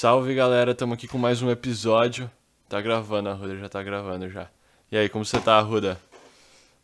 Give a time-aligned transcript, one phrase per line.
[0.00, 2.30] Salve galera, estamos aqui com mais um episódio.
[2.70, 4.48] Tá gravando, a Ruda já tá gravando já.
[4.90, 6.00] E aí, como você tá, Ruda?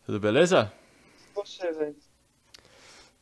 [0.04, 0.70] Tudo beleza?
[1.34, 1.96] Você, velho.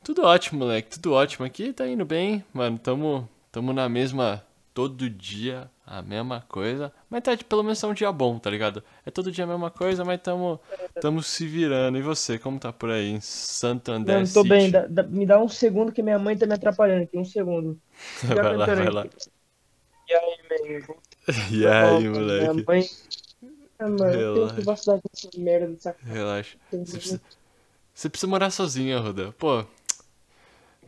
[0.02, 1.46] Tudo ótimo, moleque, tudo ótimo.
[1.46, 2.76] Aqui tá indo bem, mano.
[2.76, 4.44] Tamo, tamo na mesma.
[4.74, 6.92] Todo dia a mesma coisa.
[7.08, 8.82] Mas tá, pelo menos é um dia bom, tá ligado?
[9.06, 10.60] É todo dia a mesma coisa, mas tamo,
[11.00, 11.96] tamo se virando.
[11.98, 14.48] E você, como tá por aí em Santo André Não, tô City?
[14.48, 14.70] bem.
[14.72, 17.16] dá- dá- me dá um segundo que minha mãe tá me atrapalhando aqui.
[17.16, 17.78] Um segundo.
[18.26, 18.90] Vai lá, vai aqui.
[18.90, 19.04] lá.
[19.04, 19.10] Meu?
[21.50, 22.64] E aí, Minha moleque?
[22.66, 22.88] mãe.
[23.78, 25.00] Ah, mano, eu Relaxa.
[25.12, 25.96] nessa merda dessa.
[26.04, 26.56] Relaxa.
[26.70, 27.20] Você precisa,
[27.94, 29.32] você precisa morar sozinha, Ruda.
[29.38, 29.58] Pô.
[29.60, 29.66] Eu,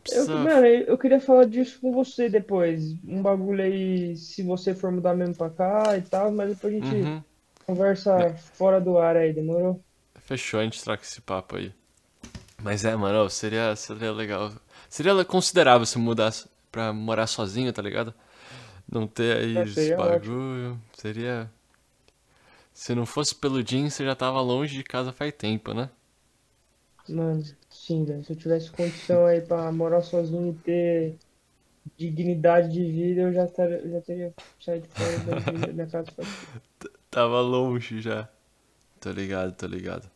[0.03, 0.35] Precisa...
[0.35, 2.95] mano, eu queria falar disso com você depois.
[3.05, 6.77] Um bagulho aí, se você for mudar mesmo pra cá e tal, mas depois a
[6.77, 7.23] gente Uhum.
[7.65, 9.81] conversa fora do ar aí, demorou?
[10.21, 11.73] Fechou, a gente troca esse papo aí.
[12.63, 14.51] Mas é, mano, ó, seria, seria legal.
[14.89, 18.13] Seria considerável se mudasse pra morar sozinho, tá ligado?
[18.91, 20.79] Não ter aí É, esse seria bagulho.
[20.93, 21.51] Seria.
[22.73, 25.89] Se não fosse pelo Jim, você já tava longe de casa faz tempo, né?
[27.09, 28.23] Mano, sim, velho.
[28.23, 31.17] Se eu tivesse condição aí pra morar sozinho e ter
[31.97, 36.11] dignidade de vida, eu já, estaria, já teria saído fora da minha casa.
[37.09, 38.29] Tava longe já.
[38.99, 40.09] Tô ligado, tô ligado.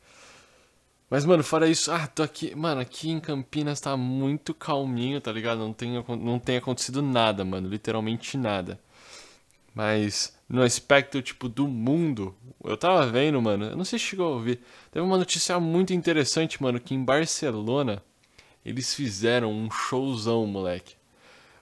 [1.12, 2.56] Mas, mano, fora isso, ah, tô aqui.
[2.56, 5.60] Mano, aqui em Campinas tá muito calminho, tá ligado?
[5.60, 7.68] Não tem, não tem acontecido nada, mano.
[7.68, 8.80] Literalmente nada.
[9.76, 13.66] Mas, no aspecto, tipo, do mundo, eu tava vendo, mano.
[13.66, 14.62] Eu não sei se chegou a ouvir.
[14.90, 18.02] Teve uma notícia muito interessante, mano, que em Barcelona
[18.64, 20.96] eles fizeram um showzão, moleque.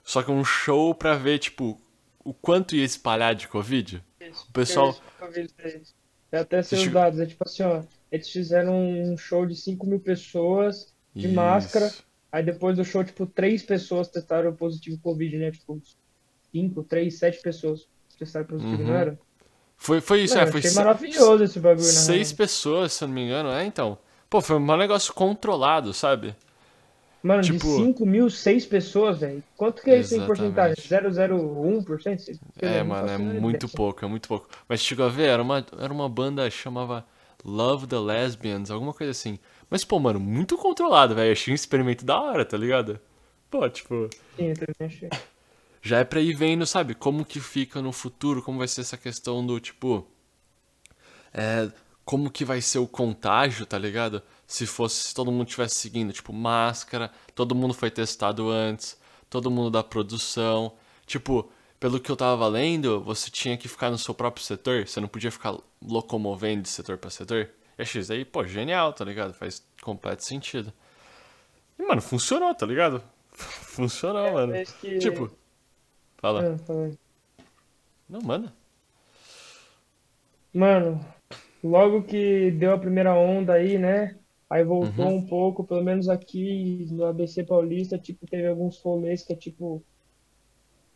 [0.04, 1.76] Só que um show pra ver, tipo,
[2.22, 4.00] o quanto ia espalhar de Covid.
[4.48, 4.90] O pessoal.
[4.90, 5.02] Isso.
[6.30, 7.82] Eu até Deixa- dados, é tipo assim, ó.
[8.10, 11.34] Eles fizeram um show de 5 mil pessoas de Isso.
[11.34, 11.94] máscara.
[12.32, 15.50] Aí depois do show, tipo, três pessoas testaram positivo Covid, né?
[15.52, 15.80] Tipo,
[16.52, 18.88] cinco, três, sete pessoas testaram positivo, Uhum.
[18.88, 19.20] não era?
[19.76, 23.14] Foi, foi isso, Mano, é, foi maravilhoso esse bagulho, na seis pessoas, se eu não
[23.14, 23.98] me engano, é então.
[24.28, 26.34] Pô, foi um negócio controlado, sabe?
[27.22, 29.42] Mano, tipo- de 5 mil, seis pessoas, velho.
[29.56, 30.76] Quanto que é isso em porcentagem?
[30.86, 32.40] 0,01%?
[32.58, 33.68] Sei lá, É, mano, é muito ideia.
[33.68, 34.48] pouco, é muito pouco.
[34.68, 37.04] Mas chegou a ver, era uma, era uma banda que chamava
[37.44, 39.38] Love the Lesbians, alguma coisa assim.
[39.68, 41.32] Mas, pô, mano, muito controlado, velho.
[41.32, 43.00] Achei um experimento da hora, tá ligado?
[43.50, 45.08] Pô, tipo, Sim, eu também achei.
[45.82, 48.96] já é pra ir vendo, sabe, como que fica no futuro, como vai ser essa
[48.96, 50.06] questão do, tipo,
[51.32, 51.70] é,
[52.04, 54.22] como que vai ser o contágio, tá ligado?
[54.46, 58.98] Se fosse, se todo mundo tivesse seguindo, tipo, máscara, todo mundo foi testado antes,
[59.28, 60.72] todo mundo da produção,
[61.06, 61.50] tipo,
[61.80, 65.08] pelo que eu tava lendo, você tinha que ficar no seu próprio setor, você não
[65.08, 67.48] podia ficar locomovendo de setor pra setor.
[67.78, 69.32] E achei isso aí, pô, genial, tá ligado?
[69.32, 70.72] Faz completo sentido.
[71.78, 73.02] E, mano, funcionou, tá ligado?
[73.32, 74.52] Funcionou, mano.
[74.52, 74.98] Mas que...
[74.98, 75.30] Tipo,
[76.18, 76.58] fala.
[76.58, 76.98] Fala aí.
[78.08, 78.52] Não, manda.
[80.52, 81.04] Mano,
[81.62, 84.16] logo que deu a primeira onda aí, né?
[84.48, 85.16] Aí voltou Uhum.
[85.18, 89.82] um pouco, pelo menos aqui no ABC Paulista, tipo, teve alguns rolês que é tipo.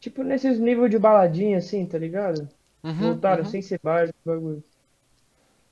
[0.04, 2.46] Tipo, nesses níveis de baladinha, assim, tá ligado?
[2.82, 3.48] Uhum, Voltaram uhum.
[3.48, 4.62] sem ser esse bagulho.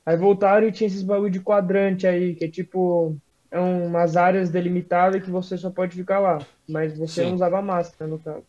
[0.06, 3.14] Aí voltaram e tinha esses bagulho de quadrante aí, que é tipo.
[3.50, 6.38] É umas áreas delimitadas que você só pode ficar lá.
[6.66, 7.28] Mas você Sim.
[7.28, 8.42] não usava máscara, no caso.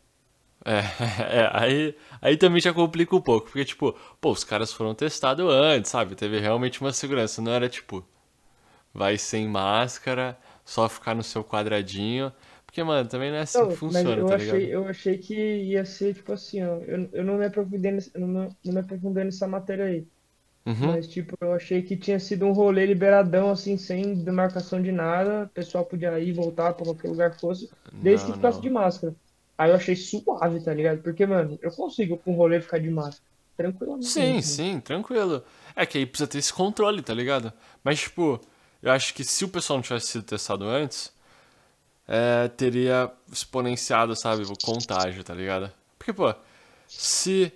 [0.64, 0.80] É,
[1.42, 5.46] é, aí, aí também já complica um pouco, porque, tipo, pô, os caras foram testados
[5.46, 6.16] antes, sabe?
[6.16, 8.08] Teve realmente uma segurança, não era tipo,
[8.94, 12.32] vai sem máscara, só ficar no seu quadradinho,
[12.74, 14.74] porque, mano, também não é assim Não, que mas funciona, eu tá achei, ligado?
[14.74, 16.78] eu achei que ia ser tipo assim, ó.
[16.80, 20.08] Eu, eu não me aprofundei nessa, eu não, não me aprofundei nessa matéria aí.
[20.66, 24.92] Uhum, Mas, tipo, eu achei que tinha sido um rolê liberadão, assim, sem demarcação de
[24.92, 25.46] nada.
[25.46, 27.70] O pessoal podia ir e voltar pra qualquer lugar que fosse,
[28.02, 28.62] desde que não, ficasse não.
[28.62, 29.16] de máscara.
[29.58, 31.02] Aí eu achei suave, tá ligado?
[31.04, 33.24] Porque, mano, eu consigo com um rolê ficar de máscara.
[33.58, 34.08] Tranquilamente.
[34.10, 35.44] Sim, sim, tranquilo.
[35.76, 37.54] É que aí precisa ter esse controle, tá ligado?
[37.84, 38.40] Mas, tipo,
[38.82, 41.14] eu acho que se o pessoal não tivesse sido testado antes,
[42.08, 45.72] é, teria exponenciado, sabe, o contágio, tá ligado?
[45.98, 46.34] Porque, pô,
[46.88, 47.52] se,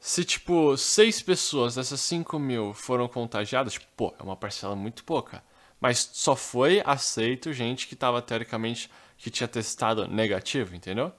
[0.00, 5.04] se tipo, seis pessoas dessas 5 mil foram contagiadas, tipo, pô, é uma parcela muito
[5.04, 5.42] pouca.
[5.80, 11.12] Mas só foi aceito gente que tava, teoricamente, que tinha testado negativo, entendeu?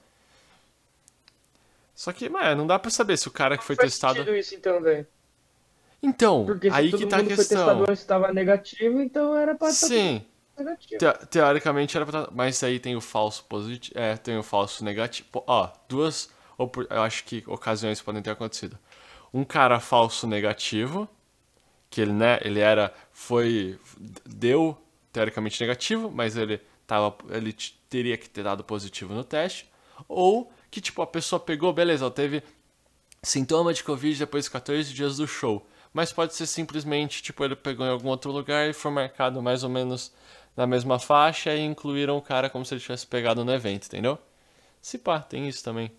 [1.94, 4.28] Só que, mano, não dá pra saber se o cara que foi Faz testado.
[4.34, 5.06] isso, então, velho.
[6.02, 7.58] Então, Porque se aí todo que tá a mundo foi questão.
[7.58, 10.26] testado antes tava negativo, então era pra estar Sim,
[10.98, 13.98] te- teoricamente era pra tá- Mas aí tem o falso positivo.
[13.98, 15.28] É, tem o falso negativo.
[15.46, 16.30] Ó, duas.
[16.90, 18.78] Eu acho que ocasiões podem ter acontecido.
[19.32, 21.08] Um cara falso negativo,
[21.88, 22.92] que ele, né, ele era.
[23.12, 23.78] Foi.
[24.26, 24.76] Deu
[25.12, 27.14] teoricamente negativo, mas ele tava.
[27.30, 27.52] Ele
[27.88, 29.68] teria que ter dado positivo no teste.
[30.08, 32.42] Ou que, tipo, a pessoa pegou, beleza, teve
[33.22, 35.66] Sintoma de Covid depois de 14 dias do show.
[35.92, 39.64] Mas pode ser simplesmente, tipo, ele pegou em algum outro lugar e foi marcado mais
[39.64, 40.12] ou menos
[40.56, 44.18] na mesma faixa e incluíram o cara como se ele tivesse pegado no evento, entendeu?
[44.82, 45.92] Se pá, tem isso também.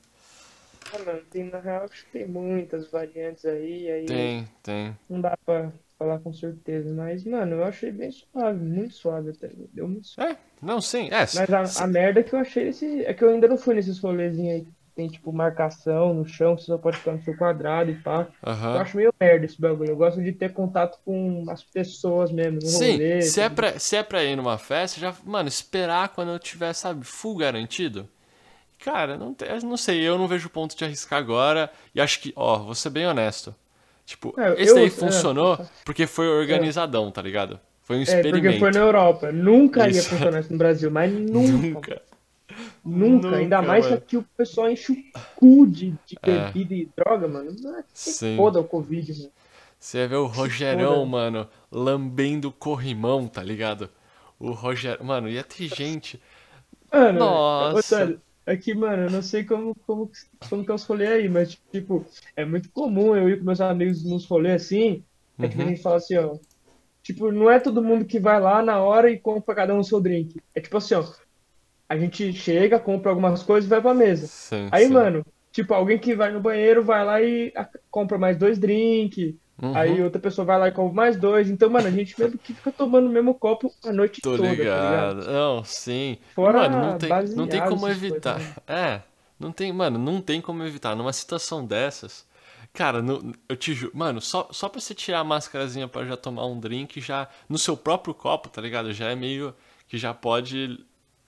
[0.92, 4.96] Ah, mano, tem, na real, acho que tem muitas variantes aí, aí Tem, tem.
[5.10, 9.50] não dá pra falar com certeza, mas, mano, eu achei bem suave, muito suave até,
[9.74, 10.32] deu muito suave.
[10.32, 11.10] É, não, sim.
[11.12, 13.58] É, Mas a, se- a merda que eu achei esse, é que eu ainda não
[13.58, 17.14] fui nesses rolezinhos aí, que tem, tipo, marcação no chão, que você só pode ficar
[17.14, 18.28] no seu quadrado e pá.
[18.42, 18.82] Eu Aham.
[18.82, 22.94] acho meio merda esse bagulho, eu gosto de ter contato com as pessoas mesmo, Sim,
[22.94, 23.56] rolê, se é, tudo.
[23.56, 27.36] pra, se é pra ir numa festa, já, mano, esperar quando eu tiver, sabe, full
[27.38, 28.08] garantido.
[28.80, 31.72] Cara, não, eu não sei, eu não vejo ponto de arriscar agora.
[31.94, 33.54] E acho que, ó, vou ser bem honesto.
[34.06, 37.60] Tipo, É, esse eu- daí é, funcionou porque foi organizadão, tá ligado?
[37.84, 38.60] Foi um É, porque experimento.
[38.60, 39.32] foi na Europa.
[39.32, 40.10] Nunca ia Isso.
[40.10, 41.68] funcionar isso no Brasil, mas nunca.
[41.72, 42.02] Nunca.
[42.84, 43.36] Nunca.
[43.38, 44.04] Ainda Nunca, mais que mano.
[44.04, 44.96] aqui o pessoal enche o
[45.36, 46.26] cu de, de É.
[46.26, 47.56] bebida e droga, mano.
[48.04, 48.36] Que Sim.
[48.36, 49.32] foda o Covid, mano.
[49.80, 53.90] Você ia ver o Rogerão, mano, lambendo corrimão, tá ligado?
[54.40, 55.04] O Roger.
[55.04, 56.22] Mano, ia ter gente.
[56.92, 57.78] Mano, Nossa.
[57.78, 60.12] ô, sério, é que, mano, eu não sei como, como,
[60.50, 62.06] como que é os rolês aí, mas, tipo,
[62.36, 65.04] é muito comum eu ir com meus amigos nos rolês assim,
[65.42, 65.70] é que a Uhum.
[65.70, 66.38] gente fala assim, ó.
[67.04, 69.84] Tipo, não é todo mundo que vai lá na hora e compra cada um o
[69.84, 70.42] seu drink.
[70.56, 71.04] É tipo assim, ó.
[71.92, 74.28] A gente chega, compra algumas coisas e vai pra mesa.
[74.28, 74.94] Sim, Aí, sim.
[74.94, 77.54] mano, tipo, alguém que vai no banheiro vai lá e
[77.90, 79.36] compra mais dois drinks.
[79.62, 79.76] Uhum.
[79.76, 81.50] Aí outra pessoa vai lá e compra mais dois.
[81.50, 84.48] Então, mano, a gente mesmo que fica tomando o mesmo copo a noite Tô toda,
[84.48, 85.20] tá ligado.
[85.20, 85.32] ligado?
[85.32, 86.18] Não, sim.
[86.36, 88.36] Fora mano, não tem, não tem como evitar.
[88.36, 89.02] coisas, É,
[89.40, 90.96] não tem, mano, não tem como evitar.
[90.96, 92.26] Numa situação dessas,
[92.74, 96.16] cara, no- eu te juro, mano, só, só pra você tirar a máscarazinha pra já
[96.18, 98.94] tomar um drink, já no seu próprio copo, tá ligado?
[98.94, 99.54] Já é meio
[99.88, 100.80] que já pode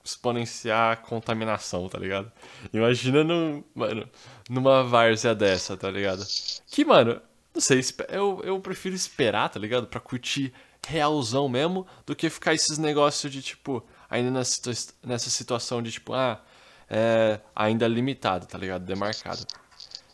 [0.03, 2.31] exponenciar a contaminação, tá ligado?
[2.73, 4.09] Imagina num, mano,
[4.49, 6.25] numa várzea dessa, tá ligado?
[6.67, 7.21] Que, mano,
[7.53, 9.87] não sei, eu, eu prefiro esperar, tá ligado?
[9.87, 10.53] Pra curtir
[10.85, 14.61] realzão mesmo, do que ficar esses negócios de, tipo, ainda nessa,
[15.01, 16.43] nessa situação de, tipo, ah,
[16.89, 18.85] é ainda limitado, tá ligado?
[18.85, 19.45] Demarcado.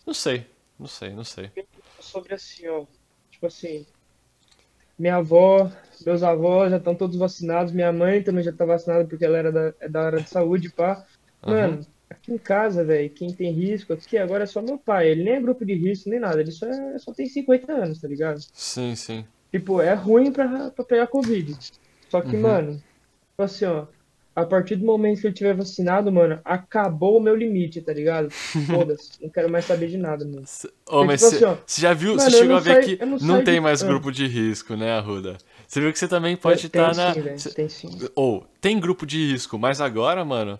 [0.06, 0.46] Não sei,
[0.78, 1.52] não sei, não sei.
[2.00, 2.86] Sobre assim, ó.
[3.32, 3.86] Tipo assim,
[5.00, 5.72] minha avó,
[6.06, 9.52] meus avós já estão todos vacinados, minha mãe também já tá vacinada porque ela era
[9.52, 11.04] da, é da área de saúde, pá.
[11.46, 11.80] Mano,
[12.10, 15.08] aqui em casa, velho, quem tem risco aqui agora é só meu pai.
[15.08, 16.42] Ele nem é grupo de risco, nem nada.
[16.42, 18.40] Ele só, é- só tem 50 anos, tá ligado?
[18.54, 19.26] Sim, sim.
[19.52, 21.56] Tipo, é ruim pra, pra pegar Covid.
[22.10, 22.42] Só que, Uhum.
[22.42, 23.88] mano, tipo assim, ó.
[24.36, 28.30] A partir do momento que ele tiver vacinado, mano, acabou o meu limite, tá ligado?
[28.70, 29.22] Foda-se.
[29.22, 30.44] Não quero mais saber de nada, mano.
[31.02, 32.98] É mas tipo você assim, ó, você já viu, você eu chegou a ver saio-
[32.98, 35.38] que eu não não tem de- mais grupo de risco, né, Arruda?
[35.68, 37.14] Você viu que você também pode estar na.
[37.14, 37.40] velho.
[37.40, 37.90] cê- Tem sim.
[38.16, 40.60] Ou, tem grupo de risco, mas agora, mano,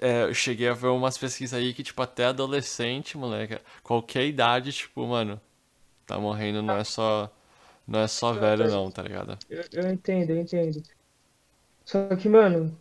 [0.00, 4.72] é, eu cheguei a ver umas pesquisas aí que, tipo, até adolescente, moleque, qualquer idade,
[4.72, 5.40] tipo, mano,
[6.06, 7.30] tá morrendo, não é só.
[7.86, 9.36] Não é só velho, não, tá ligado?
[9.48, 10.82] Eu, eu entendo, eu entendo.
[11.84, 12.76] Só que, mano,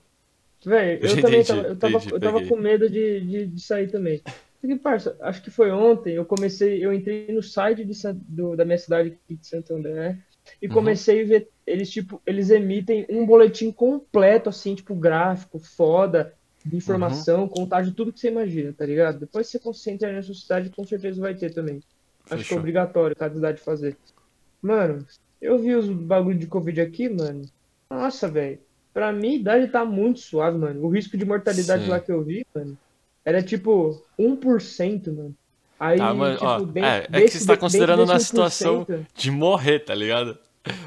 [0.65, 3.61] velho, eu Entendi, também tava, eu tava, entendi, eu tava com medo de, de, de
[3.61, 4.23] sair também.
[4.61, 8.55] Só que, parça, acho que foi ontem, eu comecei, eu entrei no site de, do-
[8.55, 10.17] da minha cidade aqui de Santo André
[10.61, 10.69] e Uhum.
[10.69, 16.33] comecei a ver, eles, tipo, eles emitem um boletim completo, assim, tipo, gráfico, foda,
[16.65, 17.49] de informação, Uhum.
[17.49, 19.19] contagem, tudo que você imagina, tá ligado?
[19.19, 21.83] Depois você concentra na sua cidade, com certeza vai ter também.
[22.29, 22.57] Acho que é Fechou.
[22.57, 23.97] obrigatório cada cidade fazer.
[24.61, 25.05] Mano,
[25.41, 27.49] eu vi os bagulho de Covid aqui, mano.
[27.91, 28.65] Nossa, velho.
[28.93, 30.83] Pra minha idade tá muito suave, mano.
[30.83, 31.89] O risco de mortalidade Sim.
[31.89, 32.77] lá que eu vi, mano,
[33.23, 35.35] era tipo 1%, mano.
[35.79, 38.13] Aí, Tá, mas, tipo, ó, dentro é, é que desse- você tá dentro considerando na
[38.15, 40.37] desse situação 1%, de morrer, tá ligado?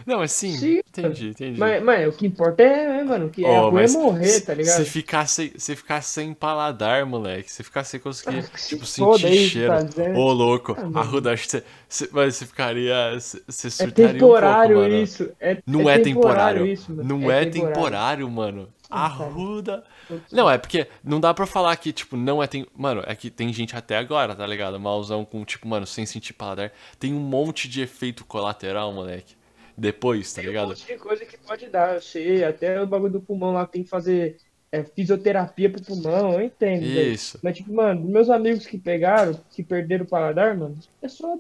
[0.07, 1.59] Não, mas sim, Sim, entendi, entendi.
[1.59, 4.55] Mas, mas o que importa é, é, mano, que é, ruim é mas morrer, tá
[4.55, 4.77] ligado?
[4.77, 9.27] Se ficar sem, se ficar sem paladar, moleque, se ficar sem conseguir, Ah, tipo, sentir
[9.27, 9.73] aí, cheiro.
[9.73, 10.03] tá?
[10.19, 11.01] Ô, louco, Ah.
[11.01, 14.91] Arruda, acho que você, você, mas você ficaria, você, você É surtaria um temporário pouco,
[14.91, 15.03] mano.
[15.03, 15.31] isso.
[15.41, 17.09] É, Não é, temporário, isso, mano.
[17.09, 18.69] não é, temporário, mano.
[18.91, 19.25] Ah, cara.
[19.25, 19.85] Arruda.
[20.31, 22.67] Não, é porque não dá pra falar que, tipo, não é tem.
[22.77, 24.79] Mano, é que tem gente até agora, tá ligado?
[24.79, 26.71] Malzão com, tipo, mano, sem sentir paladar.
[26.99, 29.35] Tem um monte de efeito colateral, moleque.
[29.77, 30.69] Depois, tá Tem um ligado?
[30.69, 32.45] monte de coisa que pode dar, eu sei.
[32.45, 34.37] Até o bagulho do pulmão lá tem que fazer
[34.71, 36.85] é, fisioterapia pro pulmão, eu entendo.
[36.85, 37.39] Isso.
[37.43, 41.37] Mas, tipo, mano, meus amigos que pegaram, que perderam o paladar, mano, é só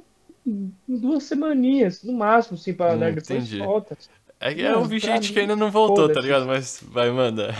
[0.86, 3.58] duas semaninhas, no máximo, sem paladar, Hum, depois entendi.
[3.58, 3.96] volta.
[4.40, 6.46] É que eu vi pra gente que ainda não voltou, tá ligado?
[6.46, 7.54] Mas vai, manda.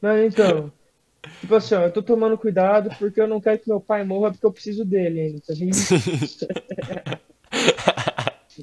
[0.00, 0.72] Mas então,
[1.40, 4.32] tipo assim, ó, eu tô tomando cuidado porque eu não quero que meu pai morra
[4.32, 5.88] porque eu preciso dele ainda, tá ligado?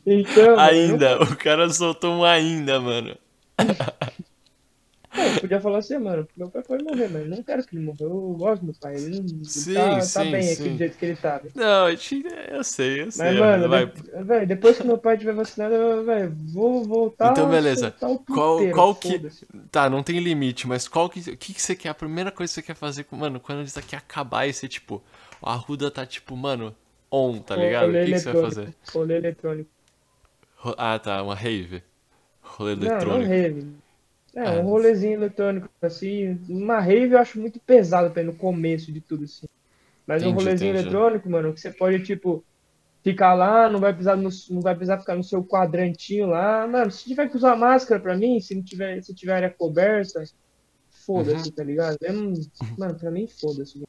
[0.06, 3.18] Então, mano, eu ainda, o cara soltou um ainda, mano.
[5.14, 7.84] É, podia falar assim, mano, meu pai pode morrer, mas eu não quero que ele
[7.84, 7.98] morra.
[8.00, 8.96] Eu gosto do meu pai.
[8.96, 10.72] Ele, Sim, tá, tá sim, bem aqui sim.
[10.72, 11.38] do jeito que ele tá.
[11.38, 11.52] velho.
[11.54, 13.26] Não, eu te- eu sei, eu sei.
[13.26, 13.86] Mas, mano, vai.
[13.88, 17.90] de- velho, depois que meu pai tiver vacinado, eu, vou voltar Então, beleza.
[17.90, 19.22] soltar o Qual- puteiro, qual que-.
[19.70, 21.90] Tá, não tem limite, mas qual que, o que, que você quer?
[21.90, 25.04] A primeira coisa que você quer fazer, mano, quando isso aqui acabar e ser tipo,
[25.42, 26.74] a Ruda tá tipo, mano,
[27.12, 27.90] on, tá ligado?
[27.90, 28.74] O que, que você vai fazer?
[28.94, 29.70] Rolê eletrônico.
[30.78, 31.84] Ah, tá, uma rave.
[32.42, 33.30] Rolê Não, não eletrônico.
[33.30, 33.68] rave.
[34.36, 34.52] É, Ah.
[34.60, 36.40] um rolezinho eletrônico, assim.
[36.48, 39.48] Uma rave eu acho muito pesado pra ir no começo de tudo, assim.
[40.08, 40.88] Mas um Entendi, rolezinho entendi.
[40.88, 42.44] eletrônico, mano, que você pode, tipo,
[43.04, 46.68] ficar lá, não vai precisar, no- não vai precisar ficar no seu quadrantinho lá.
[46.68, 50.24] Mano, se tiver que usar máscara pra mim, se não tiver, se tiver área coberta,
[50.90, 51.56] foda-se, Uhum.
[51.56, 51.98] tá ligado?
[52.14, 52.34] Não-
[52.78, 53.74] mano, pra mim, foda-se.
[53.76, 53.88] velho.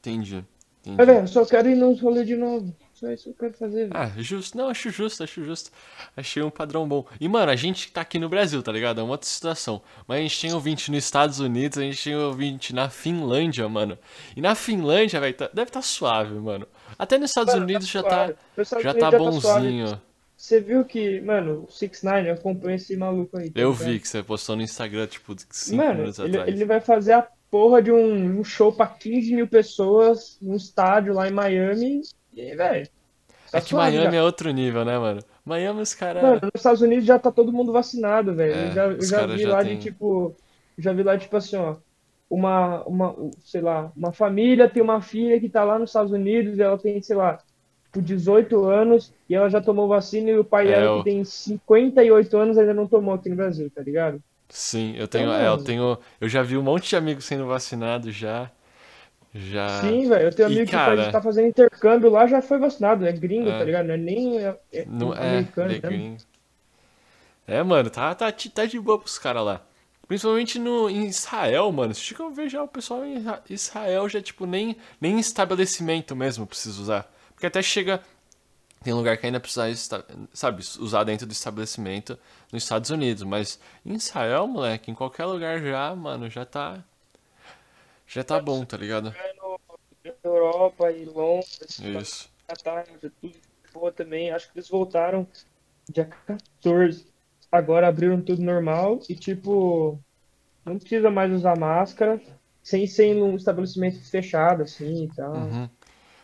[0.00, 0.44] Entendi.
[0.84, 1.04] Entendi.
[1.04, 2.74] velho, eu só quero ir nos rolês de novo.
[3.02, 3.90] Só isso que eu quero fazer, velho.
[3.94, 4.56] Ah, justo.
[4.56, 5.72] Não, acho justo, acho justo.
[6.16, 7.04] Achei um padrão bom.
[7.20, 9.00] E, mano, a gente tá aqui no Brasil, tá ligado?
[9.00, 9.82] É uma outra situação.
[10.06, 13.98] Mas a gente tem ouvinte nos Estados Unidos, a gente tem ouvinte na Finlândia, mano.
[14.36, 16.64] E na Finlândia, velho, tá- deve tá suave, mano.
[16.96, 18.34] Até nos Estados Mano, Unidos tá já tá, suave.
[18.56, 20.02] Nos Estados já Unidos tá já bonzinho.
[20.36, 23.50] Você viu que, mano, o 6ix9ine acompanha esse maluco aí.
[23.50, 26.48] tá Eu vi que você postou no Instagram, tipo, 5 Mano, minutos ele, atrás.
[26.54, 31.14] ele vai fazer a porra de um, um show pra 15 mil pessoas num estádio
[31.14, 32.00] lá em Miami.
[32.32, 32.88] E aí, velho.
[33.50, 34.16] tá É que Miami já.
[34.16, 35.20] é outro nível, né, mano?
[35.44, 36.22] Miami os caras.
[36.22, 38.54] Mano, nos Estados Unidos já tá todo mundo vacinado, velho.
[38.54, 40.36] É, eu já, eu já vi já lá tem- de tipo.
[40.78, 41.76] Já vi lá, tipo assim, ó.
[42.30, 46.56] Uma, uma, sei lá, uma família tem uma filha que tá lá nos Estados Unidos
[46.58, 47.36] e ela tem, sei lá,
[47.84, 51.22] tipo 18 anos e ela já tomou vacina e o pai É, dela, que tem
[51.24, 54.22] 58 anos, ainda não tomou aqui no Brasil, tá ligado?
[54.48, 57.46] Sim, eu tenho, Então, é, eu tenho, eu já vi um monte de amigos sendo
[57.46, 58.50] vacinados já,
[59.34, 59.80] já.
[59.80, 60.24] Sim, velho.
[60.26, 63.06] Eu tenho E, amigo que cara- faz- tá fazendo intercâmbio lá, já foi vacinado.
[63.06, 63.58] É gringo, É.
[63.58, 63.86] tá ligado?
[63.86, 65.78] Não é nem é, é Não é, americano, é né?
[65.80, 66.16] gringo.
[67.46, 69.60] É, mano, tá, tá, tá de boa pros caras lá.
[70.06, 71.94] Principalmente no, em Israel, mano.
[71.94, 76.14] Se eu ver já o pessoal em Isra- Israel já, tipo, nem, nem em estabelecimento
[76.14, 77.10] mesmo precisa usar.
[77.34, 78.00] Porque até chega.
[78.84, 82.18] Tem lugar que ainda precisa, sabe, usar dentro do estabelecimento
[82.52, 83.22] nos Estados Unidos.
[83.22, 86.82] Mas em Israel, moleque, em qualquer lugar já, mano, já tá.
[88.12, 89.14] Já tá bom, tá ligado?
[90.22, 92.30] Europa e Londres, Isso.
[92.46, 93.40] Catar, tudo de
[93.72, 94.30] boa também.
[94.30, 95.26] Acho que eles voltaram
[95.90, 97.06] dia 14.
[97.50, 99.98] Agora abriram tudo normal e, tipo,
[100.62, 102.20] não precisa mais usar máscara
[102.62, 105.32] sem ser em um estabelecimento fechado, assim e tal.
[105.34, 105.70] Uhum.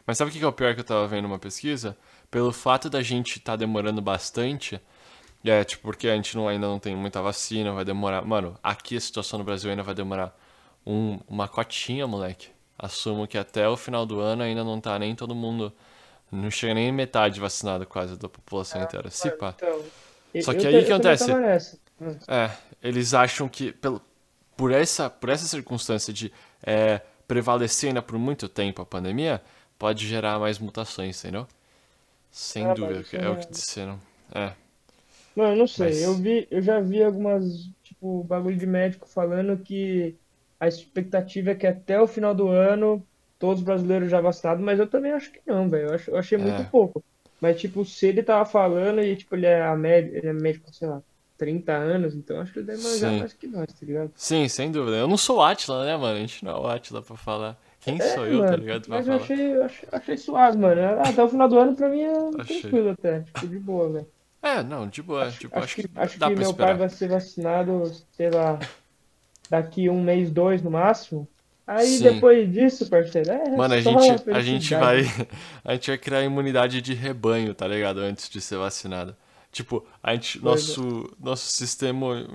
[0.07, 1.97] Mas sabe o que que é o pior que eu tava vendo uma pesquisa?
[2.30, 4.78] Pelo fato da gente tá demorando bastante,
[5.42, 8.23] é, tipo, porque a gente não, ainda não tem muita vacina, vai demorar.
[8.26, 10.37] Mano, aqui a situação no Brasil ainda vai demorar
[10.88, 12.50] um, uma cotinha, moleque.
[12.78, 15.73] Assumo que até o final do ano ainda não tá nem todo mundo.
[16.33, 19.11] Não chega nem metade vacinado quase da população inteira.
[19.11, 19.54] Se pá.
[19.57, 19.83] Então,
[20.40, 21.33] Só eu que ta- aí o que eu acontece?
[22.00, 22.16] Hum.
[22.28, 22.50] É,
[22.83, 24.00] eles acham que pelo,
[24.57, 29.42] por, essa, por essa circunstância de é, prevalecer ainda por muito tempo a pandemia,
[29.78, 31.47] pode gerar mais mutações, entendeu?
[32.30, 34.00] Sem Ah, dúvida, que é o é- que disseram.
[34.35, 34.52] É,
[35.35, 35.87] Mano, eu não sei.
[35.87, 37.45] Mas- Eu vi, eu já vi algumas,
[37.83, 40.16] tipo, bagulho de médico falando que
[40.61, 43.07] a expectativa é que até o final do ano
[43.38, 45.88] todos os brasileiros já vacinados, mas eu também acho que não, velho.
[45.88, 46.67] Eu, acho- eu achei muito É.
[46.67, 47.05] pouco.
[47.41, 50.09] Mas, tipo, se ele tava falando e, tipo, ele é, a méd...
[50.15, 51.03] ele é médico, sei lá,
[51.37, 54.12] 30 anos, então acho que ele deve manjar mais que nós, tá ligado?
[54.15, 54.97] sim, sem dúvida.
[54.97, 56.17] Eu não sou Atila, né, mano?
[56.17, 57.59] A gente não é o Atila pra falar.
[57.81, 58.87] Quem É, sou eu, tá ligado?
[58.88, 60.81] Pra Mas eu achei, eu achei, achei suave, mano.
[60.81, 63.23] Ah, Até o final do ano, pra mim, é tranquilo até.
[63.23, 64.12] Tipo, de boa, velho.
[64.43, 65.31] É, não, de boa.
[65.33, 66.75] tipo, acho, que, acho dá que pra meu esperar.
[66.75, 68.69] pai vai ser vacinado, sei lá,
[69.49, 71.26] daqui um mês, dois no máximo.
[71.67, 72.02] Aí Sim.
[72.05, 75.02] depois disso, parceiro, é Mano, a gente, a gente vai.
[75.62, 78.00] A gente vai criar imunidade de rebanho, tá ligado?
[78.00, 79.14] Antes de ser vacinado.
[79.52, 80.67] Tipo, a gente, Pois é.
[80.67, 82.26] nosso, nosso sistema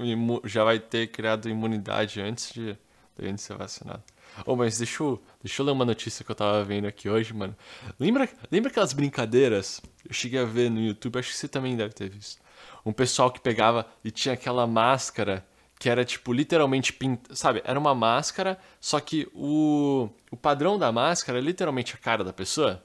[0.45, 4.03] já vai ter criado imunidade antes de, de a gente ser vacinado.
[4.45, 7.33] Oh, mas deixa eu, deixa eu ler uma notícia que eu tava vendo aqui hoje,
[7.33, 7.55] mano.
[7.99, 9.79] Lembra, lembra aquelas brincadeiras?
[10.07, 12.41] Eu cheguei a ver no YouTube, acho que você também deve ter visto.
[12.85, 15.45] Um pessoal que pegava e tinha aquela máscara
[15.79, 17.61] que era, tipo, literalmente pinta, sabe?
[17.65, 22.33] Era uma máscara, só que o, o padrão da máscara é literalmente a cara da
[22.33, 22.83] pessoa.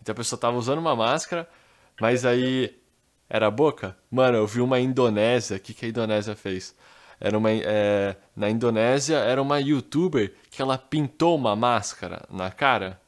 [0.00, 1.48] Então a pessoa tava usando uma máscara,
[2.00, 2.74] mas aí
[3.28, 3.96] era a boca?
[4.10, 6.74] Mano, eu vi uma Indonésia, o que, que a Indonésia fez?
[7.20, 13.00] Era uma, é, na Indonésia era uma youtuber que ela pintou uma máscara na cara,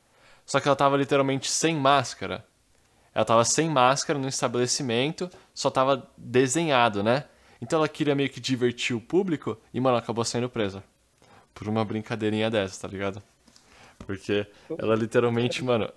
[0.44, 2.44] só que ela tava literalmente sem máscara.
[3.14, 7.24] Ela tava sem máscara no estabelecimento, só tava desenhado, né?
[7.62, 10.82] Então ela queria meio que divertir o público e, mano, acabou sendo presa.
[11.54, 13.22] Por uma brincadeirinha dessa, tá ligado?
[14.00, 14.46] Porque
[14.78, 15.88] ela literalmente, mano,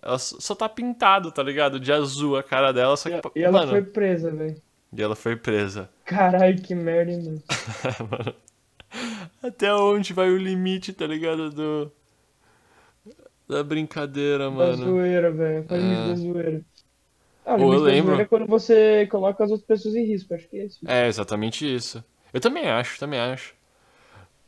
[0.00, 1.80] ela só tá pintado, tá ligado?
[1.80, 4.62] De azul a cara dela, só que, E ela mano, foi presa, velho.
[4.92, 5.90] e ela foi presa.
[6.04, 7.42] Caralho, que merda, hein, mano.
[8.10, 8.34] Mano.
[9.42, 11.50] Até onde vai o limite, tá ligado?
[11.50, 11.92] Do...
[13.48, 14.76] Da brincadeira, Da mano.
[14.84, 15.64] zoeira, velho.
[15.64, 16.08] Faz É.
[16.08, 16.62] da zoeira.
[17.48, 18.14] Ah, o eu lembro.
[18.20, 20.80] é quando você coloca as outras pessoas em risco, acho que é isso.
[20.86, 22.04] É, exatamente isso.
[22.32, 23.54] Eu também acho, também acho.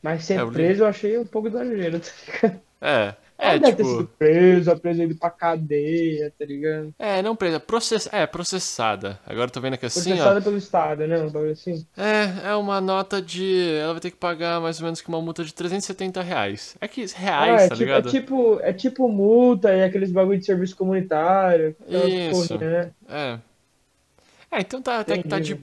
[0.02, 2.62] Mas ser É, preso eu achei um pouco exagero, tá ligado?
[2.80, 3.88] É, Ah, é, deve ter tipo...
[3.96, 6.94] sido preso, preso ido pra cadeia, tá ligado?
[6.98, 8.08] É, não presa, process...
[8.12, 9.18] é, processada.
[9.26, 10.16] Agora eu tô vendo aqui assim, ó.
[10.16, 11.18] Processada pelo Estado, né?
[11.20, 11.86] Um bagulho assim.
[11.96, 13.78] É, é uma nota de.
[13.82, 16.76] Ela vai ter que pagar mais ou menos que uma multa de 370 reais.
[16.80, 18.10] É que Ah, reais, é, tá tipo, é ligado?
[18.10, 21.74] tipo, é tipo multa e aqueles bagulho de serviço comunitário.
[21.88, 22.58] Isso.
[22.58, 22.90] né?
[23.08, 23.38] É.
[24.50, 25.58] É, então tá até que tá de.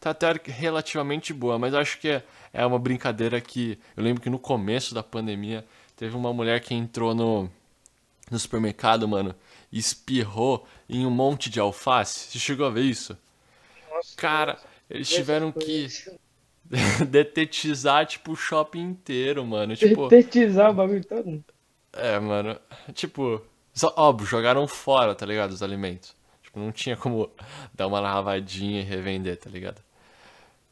[0.00, 2.22] Tá até relativamente boa, mas acho que é,
[2.54, 3.78] é uma brincadeira que.
[3.96, 5.64] Eu lembro que no começo da pandemia
[6.00, 7.50] teve uma mulher que entrou no,
[8.30, 9.34] no supermercado, mano,
[9.70, 12.30] e espirrou em um monte de alface.
[12.30, 13.14] Você chegou a ver isso?
[13.90, 15.88] Nossa, Cara, eles tiveram que
[17.06, 19.76] detetizar, tipo, o shopping inteiro, mano.
[19.76, 20.08] Tipo.
[20.08, 21.44] Detetizar o bagulho todo.
[21.92, 22.58] É, mano.
[22.94, 23.42] Tipo,
[23.74, 25.50] só, óbvio, jogaram fora, tá ligado?
[25.50, 26.16] Os alimentos.
[26.42, 27.30] Tipo, não tinha como
[27.74, 29.82] dar uma lavadinha e revender, tá ligado?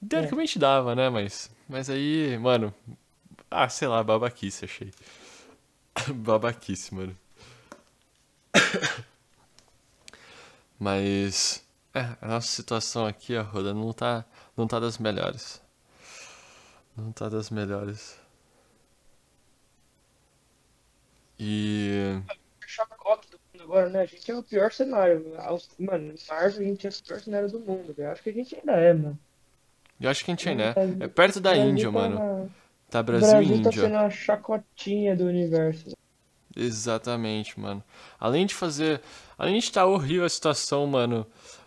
[0.09, 1.11] Teoricamente dava, né?
[1.11, 2.73] Mas, mas aí, mano.
[3.51, 4.93] Ah, sei lá, babaquice, achei.
[6.15, 7.17] babaquice, mano.
[10.79, 11.65] Mas.
[11.95, 14.25] É, a nossa situação aqui, a Roda, não tá,
[14.57, 15.61] não tá das melhores.
[16.97, 18.19] Não tá das melhores.
[21.39, 22.21] E.
[22.67, 24.01] chacota do mundo agora, né?
[24.03, 25.25] A gente é o pior cenário.
[25.79, 28.11] Mano, em março a gente é o pior cenário do mundo, velho.
[28.11, 29.19] Acho que a gente ainda é, mano.
[30.01, 31.05] Eu acho que a gente ainda é.
[31.05, 32.53] É perto da Índia, tá mano.
[32.91, 33.73] Tá O Brasil e Brasil tá Índia.
[33.73, 35.91] sendo a chacotinha do universo.
[36.57, 37.83] Exatamente, mano.
[38.19, 39.01] Além de fazer.
[39.39, 41.27] Além de estar horrível a situação, mano,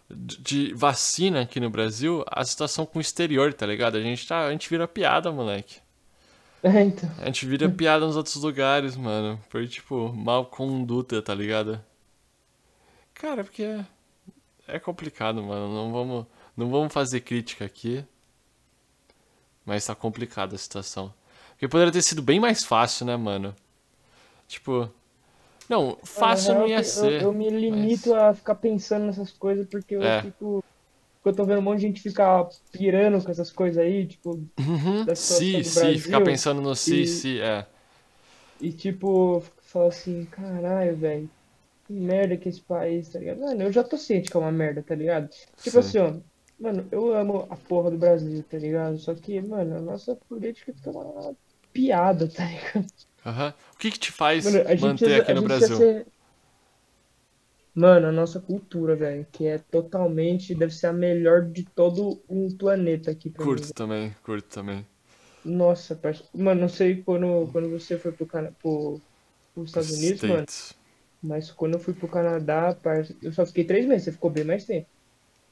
[0.10, 3.98] de de vacina aqui no Brasil, a situação com o exterior, tá ligado?
[3.98, 4.48] A gente tá.
[4.48, 5.80] A gente vira piada, moleque.
[6.64, 7.10] É, então.
[7.18, 9.40] A gente vira piada nos outros lugares, mano.
[9.50, 11.84] Por, tipo, mal conduta, tá ligado?
[13.14, 13.86] Cara, porque é,
[14.68, 15.74] é complicado, mano.
[15.74, 18.06] Não vamos, não vamos fazer crítica aqui.
[19.66, 21.14] Mas tá complicada a situação.
[21.52, 23.56] Porque poderia ter sido bem mais fácil, né, mano?
[24.48, 24.90] Tipo.
[25.70, 27.28] Não, fácil não ia eu- ser.
[27.28, 30.12] Eu, me limito a ficar pensando nessas coisas porque eu É.
[30.12, 30.64] fico.
[31.26, 35.10] Eu tô vendo um monte de gente ficar pirando com essas coisas aí, tipo, Uhum,
[35.16, 37.66] sim, Brasil ficar pensando no si, e- si, é.
[38.60, 41.32] e tipo, falar assim, caralho, velho,
[41.86, 43.42] que merda que esse país, tá ligado?
[43.42, 45.30] Mano, eu já tô ciente que é uma merda, tá ligado?
[45.62, 45.80] Tipo Sim.
[45.80, 46.22] assim, ó,
[46.62, 48.98] mano, eu amo a porra do Brasil, tá ligado?
[49.00, 51.36] Só que, mano, a nossa política fica uma
[51.74, 52.88] piada, tá ligado?
[53.26, 53.54] Aham.
[53.74, 55.86] O que que te faz Mano, manter precisa- aqui no Brasil?
[55.86, 56.08] ser-
[57.76, 62.56] Mano, a nossa cultura, velho, que é totalmente, deve ser a melhor de todo um
[62.58, 63.60] planeta aqui pra mim.
[63.60, 64.86] Curto também, curto também.
[65.44, 66.28] Nossa, parça.
[66.34, 68.52] Mano, não sei quando, quando você foi pro, Cana...
[68.62, 69.02] pro,
[69.54, 70.48] pros Estados Unidos, mano,
[71.22, 74.46] mas quando eu fui pro Canadá, parça, eu só fiquei três meses, você ficou bem
[74.46, 74.90] mais tempo.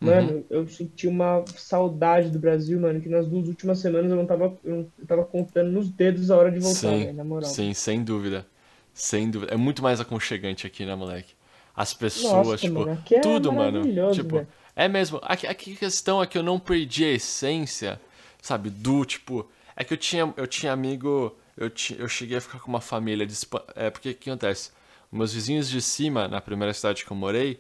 [0.01, 0.33] Uhum.
[0.33, 4.25] Mano, eu senti uma saudade do Brasil, mano, que nas duas últimas semanas eu não
[4.25, 7.55] tava, eu não- tava contando nos dedos a hora de voltar, Sim, velho, na moral.
[7.55, 8.45] sim, sem dúvida.
[8.93, 9.53] Sem dúvida.
[9.53, 11.33] É muito mais aconchegante aqui, né, moleque?
[11.75, 13.89] As pessoas, Nossa, tipo, mano, é tudo, mano.
[13.89, 14.53] maravilhoso, Tipo, velho.
[14.75, 15.19] é mesmo.
[15.23, 17.99] Aqui, aqui a questão é que eu não perdi a essência,
[18.41, 19.49] sabe, do, tipo.
[19.75, 21.37] É que eu tinha, eu tinha amigo.
[21.55, 23.35] Eu, ti, eu cheguei a ficar com uma família de.
[23.75, 24.71] É, porque o que acontece?
[25.11, 27.59] Meus vizinhos de cima, na primeira cidade que eu morei,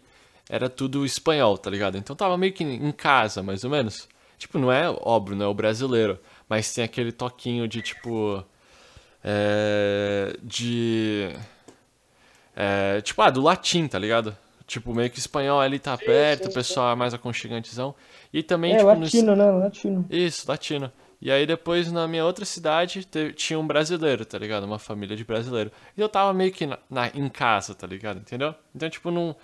[0.49, 1.97] era tudo espanhol, tá ligado?
[1.97, 4.07] Então tava meio que em casa, mais ou menos.
[4.37, 6.19] Tipo, não é óbvio, não é o brasileiro.
[6.49, 8.43] Mas tem aquele toquinho de, tipo.
[9.23, 11.29] É, de.
[12.55, 14.35] É, tipo, ah, do latim, tá ligado?
[14.67, 17.95] Tipo, meio que espanhol ali tá perto, o pessoal é mais aconchegantezão.
[18.31, 19.45] E também, É, tipo, no- latino, né?
[19.51, 20.05] Latino.
[20.09, 20.91] Isso, latino.
[21.21, 24.63] E aí depois na minha outra cidade te- tinha um brasileiro, tá ligado?
[24.63, 25.71] Uma família de brasileiro.
[25.97, 28.19] E eu tava meio que na, na- em casa, tá ligado?
[28.19, 28.53] Entendeu?
[28.75, 29.35] Então, tipo, não.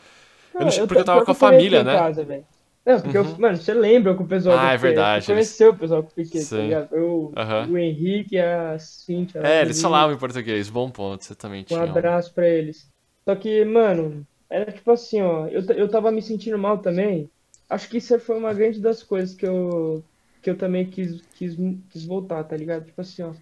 [0.55, 1.93] Eu não, Não, eu porque eu ta- tava com a família, né?
[1.95, 2.23] casa.
[2.85, 5.71] Não, porque eu, mano, você lembra com o pessoal Ah, é verdade, Você eles- conheceu
[5.71, 6.95] o pessoal que eu fiquei, tá ligado?
[6.95, 7.67] Eu, Aham.
[7.71, 9.41] o Henrique e a Cintia.
[9.41, 10.69] É, do eles falavam em português.
[10.69, 11.79] Bom ponto, você também Um tinha.
[11.79, 11.83] um.
[11.83, 12.87] abraço pra eles.
[13.27, 17.29] Só que, mano, era tipo assim, ó, eu, eu tava me sentindo mal também.
[17.67, 20.03] Acho que isso foi uma grande das coisas que eu,
[20.41, 21.55] que eu também quis, quis,
[21.89, 22.85] quis voltar, tá ligado?
[22.85, 23.33] Tipo assim, ó.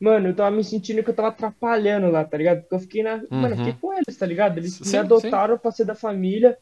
[0.00, 2.60] Mano, eu tava me sentindo que eu tava atrapalhando lá, tá ligado?
[2.62, 3.18] Porque eu fiquei na.
[3.30, 3.78] Mano, eu fiquei Uhum.
[3.80, 4.56] com eles, tá ligado?
[4.58, 6.56] Eles Sim, me adotaram pra ser da família.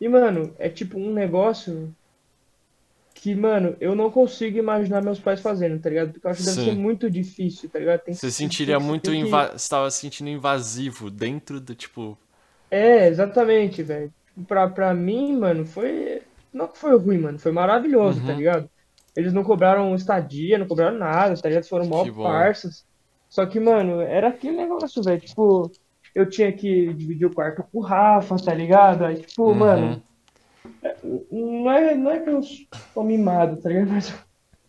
[0.00, 1.94] E, mano, é tipo um negócio
[3.14, 6.12] que, mano, eu não consigo imaginar meus pais fazendo, tá ligado?
[6.12, 6.64] Porque eu acho que deve Sim.
[6.66, 8.00] ser muito difícil, tá ligado?
[8.00, 9.10] Tem que- Você tem sentiria que- muito.
[9.10, 9.30] tem que-.
[9.30, 12.18] Você tava se sentindo invasivo dentro do, tipo.
[12.70, 14.12] É, exatamente, velho.
[14.48, 16.20] Pra, pra mim, mano, foi.
[16.52, 17.38] Não que foi ruim, mano.
[17.38, 18.36] Foi maravilhoso, tá Uhum.
[18.38, 18.68] ligado?
[19.16, 21.68] Eles não cobraram estadia, não cobraram nada, tá ligado?
[21.68, 22.84] Foram mó parças.
[23.28, 25.20] Só que, mano, era aquele negócio, velho.
[25.20, 25.70] Tipo,
[26.14, 29.04] eu tinha que dividir o quarto com o Rafa, tá ligado?
[29.04, 29.54] Aí, tipo, Uhum.
[29.54, 30.02] mano,
[31.30, 33.90] não é, não é que eu sou mimado, tá ligado?
[33.90, 34.10] Mas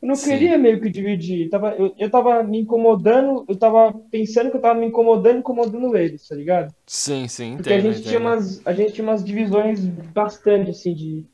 [0.01, 0.31] eu não Sim.
[0.31, 1.49] queria meio que dividir.
[1.49, 5.95] Tava, eu, eu tava me incomodando, eu tava pensando que eu tava me incomodando, incomodando
[5.95, 6.73] eles, tá ligado?
[6.87, 10.93] Sim, sim, Porque a entendo, gente tinha umas, a gente tinha umas divisões bastante, assim,
[10.93, 11.25] de,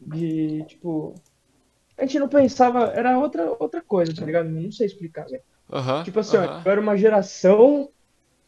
[0.00, 1.14] de, tipo...
[1.98, 4.48] A gente não pensava, era outra, outra coisa, tá ligado?
[4.48, 5.42] Não sei explicar, velho.
[5.72, 6.62] Aham, Tipo assim, ó, aham.
[6.64, 7.90] eu era uma geração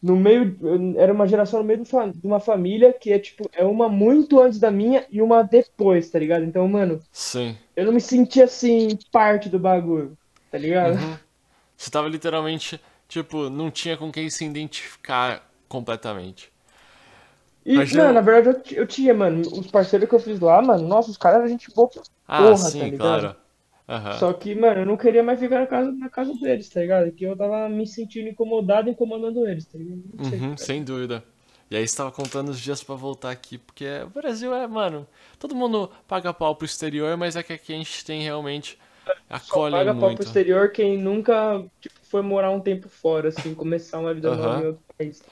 [0.01, 0.57] no meio,
[0.97, 4.59] era uma geração no meio de uma família que é, tipo, é uma muito antes
[4.59, 6.45] da minha e uma depois, tá ligado?
[6.45, 7.57] Então, mano, Sim.
[7.75, 10.17] eu não me sentia, assim, parte do bagulho,
[10.51, 10.99] tá ligado?
[10.99, 11.17] Uhum.
[11.77, 16.51] Você tava literalmente, tipo, não tinha com quem se identificar completamente.
[17.73, 20.87] E, mano, na verdade, eu, eu tinha, mano, os parceiros que eu fiz lá, mano,
[20.87, 23.29] nossa, os caras eram gente boa pra Ah, porra, tá sim, ligado?
[23.29, 23.35] claro.
[23.87, 24.23] Aham.
[24.23, 27.11] Só que, mano, eu não queria mais ficar na casa, na casa deles, tá ligado?
[27.13, 30.03] Que eu tava me sentindo incomodado incomodando eles, tá ligado?
[30.21, 31.23] Sei, Uhum, sem dúvida.
[31.71, 35.07] E aí você tava contando os dias pra voltar aqui, porque o Brasil é, mano,
[35.37, 38.77] todo mundo paga pau pro exterior, mas é que aqui a gente tem realmente
[39.41, 40.23] Só acolhe paga pau pro muito.
[40.23, 44.63] exterior quem nunca, tipo, foi morar um tempo fora, assim, começar uma vida nova Aham.
[44.63, 45.25] em outro país.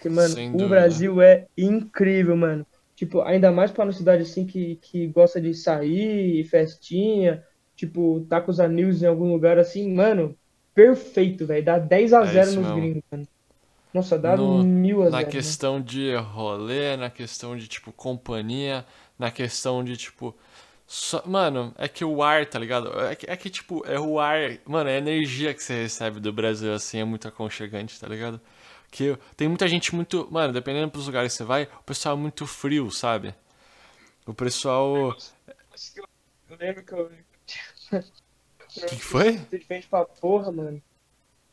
[0.00, 0.68] Porque, mano, Sem o dúvida.
[0.68, 2.66] Brasil é incrível, mano.
[2.96, 7.44] Tipo, ainda mais pra uma cidade assim que, que gosta de sair, festinha,
[7.76, 10.38] tipo, tá com os amigos em algum lugar assim, mano,
[10.74, 11.64] perfeito, velho.
[11.64, 12.70] Dá 10 a É 0 isso nos mesmo.
[12.70, 13.28] gringos, mano.
[13.94, 15.34] Nossa, dá No- mil a Na 0.
[15.36, 15.54] mano.
[15.54, 18.86] questão de rolê, na questão de, tipo, companhia,
[19.18, 20.36] na questão de, tipo.
[20.86, 22.88] só- Mano, é que o ar, tá ligado?
[23.00, 24.58] É que, é que, tipo, é o ar.
[24.66, 28.40] Mano, a energia que você recebe do Brasil, assim, é muito aconchegante, tá ligado?
[28.90, 30.26] Que tem muita gente muito.
[30.30, 33.34] Mano, dependendo dos lugares que você vai, o pessoal é muito frio, sabe?
[34.26, 35.16] O pessoal.
[36.48, 37.04] Eu lembro que eu.
[37.06, 37.10] O
[38.68, 39.32] que, que foi?
[39.32, 40.82] Muito diferente pra porra, mano.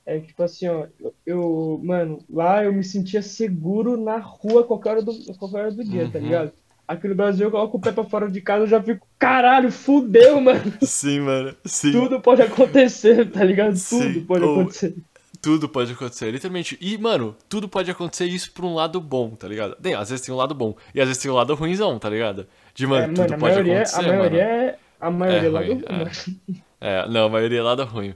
[0.06, 0.88] É tipo assim, ó,
[1.26, 5.84] eu, mano, lá eu me sentia seguro na rua qualquer hora do, qualquer hora do
[5.84, 6.23] dia, tá Uhum.
[6.23, 6.54] ligado?
[6.88, 9.69] Aqui no Brasil eu coloco o pé pra fora de casa eu já fico, caralho,
[9.69, 10.62] fudeu, mano.
[10.82, 11.54] Sim, mano.
[11.65, 11.91] Sim.
[11.91, 13.76] Tudo pode acontecer, tá ligado?
[13.76, 14.95] Sim, Tudo pode ou- acontecer.
[15.48, 16.78] Tudo pode acontecer, literalmente.
[16.82, 19.76] E, mano, tudo pode acontecer isso por um lado bom, tá ligado?
[19.82, 20.76] Tem, às vezes tem um lado bom.
[20.94, 22.46] E às vezes tem um lado ruimzão, tá ligado?
[22.76, 24.52] De, mano, É, tudo mano, pode maioria, acontecer, a maioria mano.
[24.52, 24.80] é.
[25.00, 25.92] A maioria É lá do ruim, é.
[25.94, 26.12] mano.
[26.82, 28.14] É, não, a maioria é lado ruim.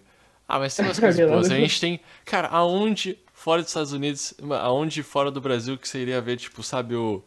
[0.47, 1.49] Ah, mas tem umas A coisas é boas.
[1.49, 2.01] lado A gente tem.
[2.25, 6.61] Cara, aonde fora dos Estados Unidos, aonde fora do Brasil que você iria ver, tipo,
[6.61, 7.23] sabe, o.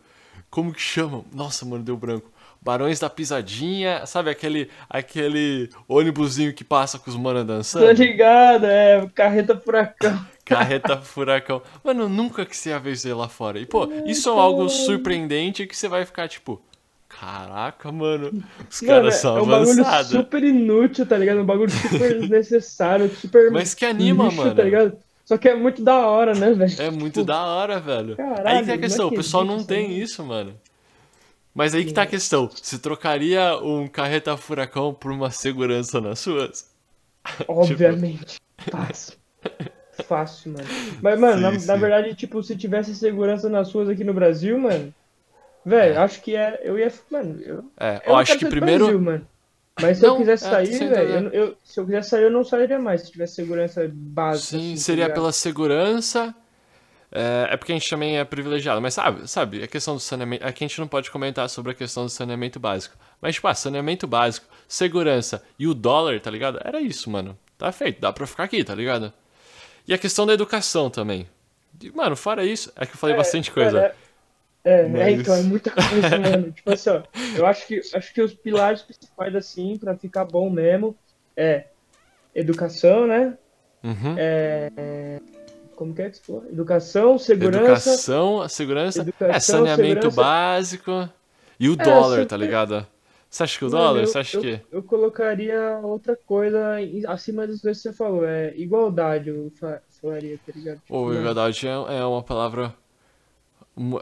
[0.50, 1.24] Como que chama?
[1.32, 2.30] Nossa, mano, deu branco.
[2.64, 7.42] Barões da Pisadinha, sabe aquele aquele ônibusinho que passa com os manos
[7.76, 7.92] Tô dançando?
[7.92, 10.26] ligado, é, carreta furacão.
[10.44, 11.62] Carreta furacão.
[11.82, 13.58] Mano, nunca que você ia ver lá fora.
[13.58, 16.62] E, pô, isso é algo surpreendente que você vai ficar, tipo,
[17.08, 18.34] caraca, mano,
[18.70, 20.10] os Mano, caras é, são é um bagulho avançados.
[20.10, 21.40] super inútil, tá ligado?
[21.40, 24.54] Um bagulho super desnecessário, super Mas que anima, lixo, mano.
[24.54, 24.98] tá ligado?
[25.24, 26.74] Só que é muito da hora, né, velho?
[26.76, 28.16] É muito Tipo, da hora, velho.
[28.16, 30.60] Caralho, aí que é a questão, o pessoal não tem isso, mano.
[31.54, 32.48] Mas aí que tá a questão.
[32.48, 36.70] Você trocaria um carreta furacão por uma segurança nas suas?
[37.46, 38.38] Obviamente.
[38.70, 39.18] Fácil.
[39.90, 40.72] Fácil, mano.
[41.00, 41.66] Mas, mano, Sim, na, sim.
[41.66, 44.94] na verdade, tipo, se tivesse segurança nas ruas aqui no Brasil, mano,
[45.64, 46.60] velho, acho que é.
[46.64, 46.92] Eu ia.
[47.10, 47.72] Mano, eu.
[47.78, 48.86] É, Eu eu acho que primeiro.
[48.86, 49.28] Brasil, mano.
[49.78, 52.24] Mas se eu Não, quisesse é, sair, sem velho, eu, eu- se eu quisesse sair,
[52.24, 54.58] eu não sairia mais se tivesse segurança básica.
[54.58, 56.34] Sim, assim, tá seria pela segurança.
[57.16, 60.44] É, é porque a gente também é privilegiado, mas sabe, sabe, a questão do saneamento.
[60.44, 62.96] Aqui a gente não pode comentar sobre a questão do saneamento básico.
[63.20, 66.58] Mas, tipo, ah, saneamento básico, segurança e o dólar, tá ligado?
[66.64, 67.38] Era isso, mano.
[67.56, 69.12] Tá feito, dá pra ficar aqui, tá ligado?
[69.86, 71.28] E a questão da educação também.
[71.80, 73.80] E, mano, fora isso, é que eu falei bastante coisa.
[73.80, 73.94] É,
[74.64, 76.50] é, é, Mas- então, é muita coisa, mano.
[76.50, 77.02] Tipo assim, ó,
[77.36, 80.96] eu acho que, acho que os pilares principais, assim, pra ficar bom mesmo,
[81.36, 81.66] é
[82.34, 83.38] educação, né?
[83.84, 84.16] Uhum.
[85.84, 86.44] Como que é que falou?
[86.48, 87.90] Educação, segurança.
[87.90, 90.16] Educação, segurança, é Educação, saneamento segurança.
[90.22, 91.08] básico
[91.60, 92.86] e o É, dólar, só tá que- ligado?
[93.28, 94.00] Você acha que o Mano, dólar?
[94.00, 94.60] eu- Você acha eu, que.
[94.72, 96.76] Eu colocaria outra coisa
[97.08, 98.24] acima das coisas que você falou.
[98.24, 100.76] É igualdade, eu fa- falaria, tá ligado?
[100.80, 102.72] Tipo, Ou mano, igualdade é, é uma palavra.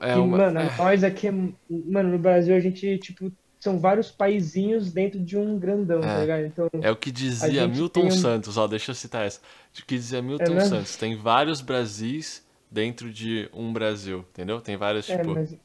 [0.02, 0.36] É uma.
[0.36, 5.36] mano, é, nós aqui, mano, no Brasil a gente, tipo, são vários paizinhos dentro de
[5.38, 6.20] um grandão, tá É.
[6.20, 6.44] ligado?
[6.46, 9.40] Então, é o que dizia Milton um- Santos, ó, deixa eu citar essa.
[9.78, 10.60] O que dizia Milton mesmo?
[10.60, 14.60] Santos, tem vários Brasis dentro de um Brasil, entendeu?
[14.60, 15.32] Tem vários, é, tipo.
[15.32, 15.56] mas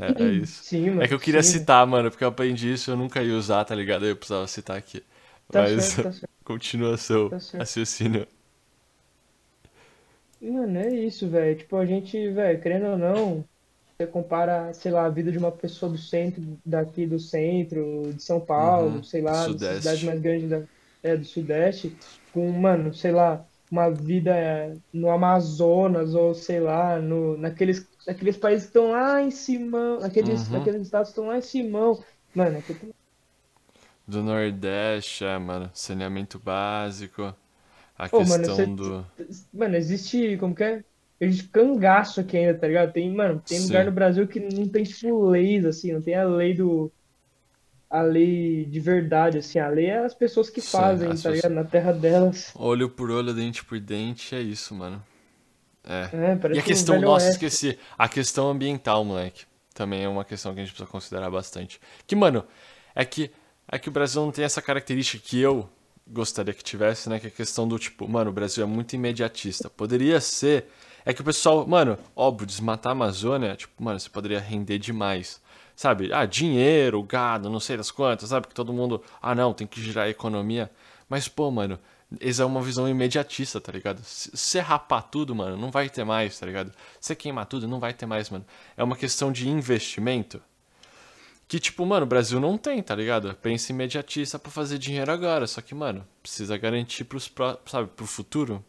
[0.00, 0.64] É, é isso.
[0.64, 1.02] sim, mano.
[1.02, 3.64] É que eu queria sim, citar, mano, porque eu aprendi isso, eu nunca ia usar,
[3.64, 4.06] tá ligado?
[4.06, 5.04] Eu precisava citar aqui.
[5.50, 6.28] Tá Mas certo, tá certo.
[6.44, 8.26] continua seu Tá raciocínio.
[10.40, 11.56] Mano, é isso, velho.
[11.58, 13.48] Tipo, a gente, velho, querendo ou não,
[14.00, 18.22] você compara, sei lá, a vida de uma pessoa do centro, daqui do centro, de
[18.22, 19.04] São Paulo, Uhum.
[19.04, 20.66] sei lá, das cidades mais grandes da,
[21.02, 21.98] é, do Sudeste,
[22.30, 28.36] com, mano, sei lá, uma vida é, no Amazonas, ou sei lá, no, naqueles, naqueles
[28.36, 30.48] países que estão lá em Simão, naqueles, Uhum.
[30.48, 32.02] naqueles estados que estão lá em Simão.
[32.34, 32.72] Mano, é que
[34.06, 35.70] Do Nordeste, é, mano.
[35.74, 37.34] Saneamento básico.
[37.98, 39.06] A mano, questão você- do.
[39.52, 40.84] Mano, existe, como que é?
[41.20, 42.92] Existe cangaço aqui ainda, tá ligado?
[42.92, 43.86] Tem, mano, tem lugar Sim.
[43.86, 46.92] no Brasil que não tem, tipo, leis, assim, não tem a lei do...
[47.90, 51.52] A lei de verdade, assim, a lei é as pessoas que Sim, fazem, tá ligado?
[51.52, 52.52] Na terra delas.
[52.54, 55.02] Olho por olho, dente por dente, é isso, mano.
[55.84, 56.08] É.
[56.32, 57.46] É, parece E a um questão, velho nossa, oeste.
[57.46, 57.78] esqueci.
[57.96, 59.46] A questão ambiental, moleque.
[59.74, 61.80] Também é uma questão que a gente precisa considerar bastante.
[62.06, 62.44] Que, mano,
[62.94, 63.30] é que,
[63.70, 65.68] é que o Brasil não tem essa característica que eu
[66.06, 67.18] gostaria que tivesse, né?
[67.18, 69.70] Que é a questão do tipo, mano, o Brasil é muito imediatista.
[69.70, 70.66] Poderia ser.
[71.08, 75.40] É que o pessoal, mano, óbvio, desmatar a Amazônia, tipo, mano, você poderia render demais.
[75.74, 76.12] Sabe?
[76.12, 78.46] Ah, dinheiro, gado, não sei das quantas, sabe?
[78.46, 79.02] Que todo mundo.
[79.22, 80.70] Ah, não, tem que girar a economia.
[81.08, 81.78] Mas, pô, mano,
[82.20, 84.02] essa é uma visão imediatista, tá ligado?
[84.04, 86.74] Se rapar tudo, mano, não vai ter mais, tá ligado?
[87.00, 88.44] Se queimar tudo, não vai ter mais, mano.
[88.76, 90.42] É uma questão de investimento
[91.46, 93.34] que, tipo, mano, o Brasil não tem, tá ligado?
[93.40, 95.46] Pensa imediatista pra fazer dinheiro agora.
[95.46, 98.62] Só que, mano, precisa garantir pros, pró- sabe, pro futuro.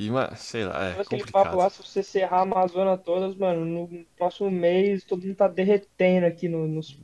[0.00, 1.70] E, mano, sei lá, é Aquele papo lá, complicado.
[1.70, 6.48] se você serrar a Amazônia todas, mano, no próximo mês todo mundo tá derretendo aqui
[6.48, 6.96] no, nos...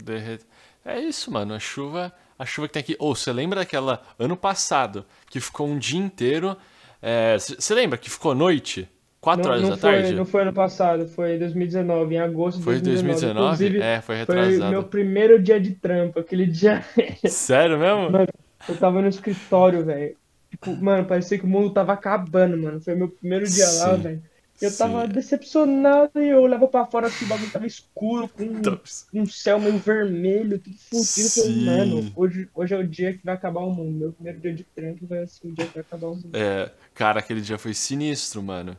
[0.84, 1.54] É isso, mano.
[1.54, 2.96] A chuva, a chuva que tem aqui.
[2.98, 6.56] Ou você lembra daquela ano passado que ficou um dia inteiro?
[7.38, 8.88] Você lembra que ficou noite?
[9.20, 10.12] 4 Não, horas não da foi, tarde?
[10.12, 13.32] não foi ano passado, foi 2019, em agosto de Foi 2019.
[13.40, 13.66] 2019?
[13.68, 14.70] Inclusive, É, foi foi retrasado.
[14.70, 16.18] meu primeiro dia de trampo.
[16.20, 16.84] Aquele dia
[17.24, 18.10] Sério mesmo?
[18.10, 18.28] Mano,
[18.68, 20.16] eu tava no escritório, velho.
[20.54, 22.80] Tipo, mano, parecia que o mundo tava acabando, mano.
[22.80, 24.22] Foi meu primeiro dia lá, Sim, velho.
[24.62, 25.12] Eu tava sim.
[25.12, 28.80] decepcionado e eu olhava pra fora assim, o bagulho tava escuro, com um, Então,
[29.12, 31.26] um céu meio vermelho, tudo fudido.
[31.26, 31.64] Eu falei, Sim.
[31.64, 33.98] mano, hoje, hoje é o dia que vai acabar o mundo.
[33.98, 36.30] Meu primeiro dia de trampo vai ser o dia que vai acabar o mundo.
[36.32, 38.76] É, cara, aquele dia foi sinistro, mano.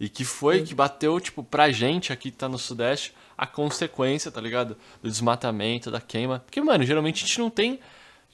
[0.00, 4.30] E que foi que bateu, tipo, pra gente aqui que tá no Sudeste, a consequência,
[4.30, 4.74] tá ligado?
[5.02, 6.40] Do desmatamento, da queima.
[6.40, 7.78] Porque, mano, geralmente a gente não tem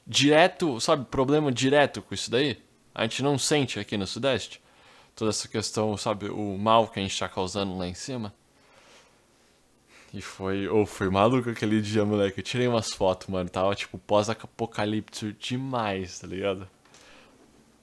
[0.07, 2.57] direto, sabe, problema direto com isso daí.
[2.97, 4.59] A gente não sente aqui no Sudeste.
[5.15, 8.33] Toda essa questão, sabe, o mal que a gente tá causando lá em cima.
[10.11, 12.39] E foi, ou foi maluco aquele dia, moleque.
[12.39, 13.47] Eu tirei umas fotos, mano.
[13.47, 16.67] Tava, tipo, pós-apocalipse demais, tá ligado?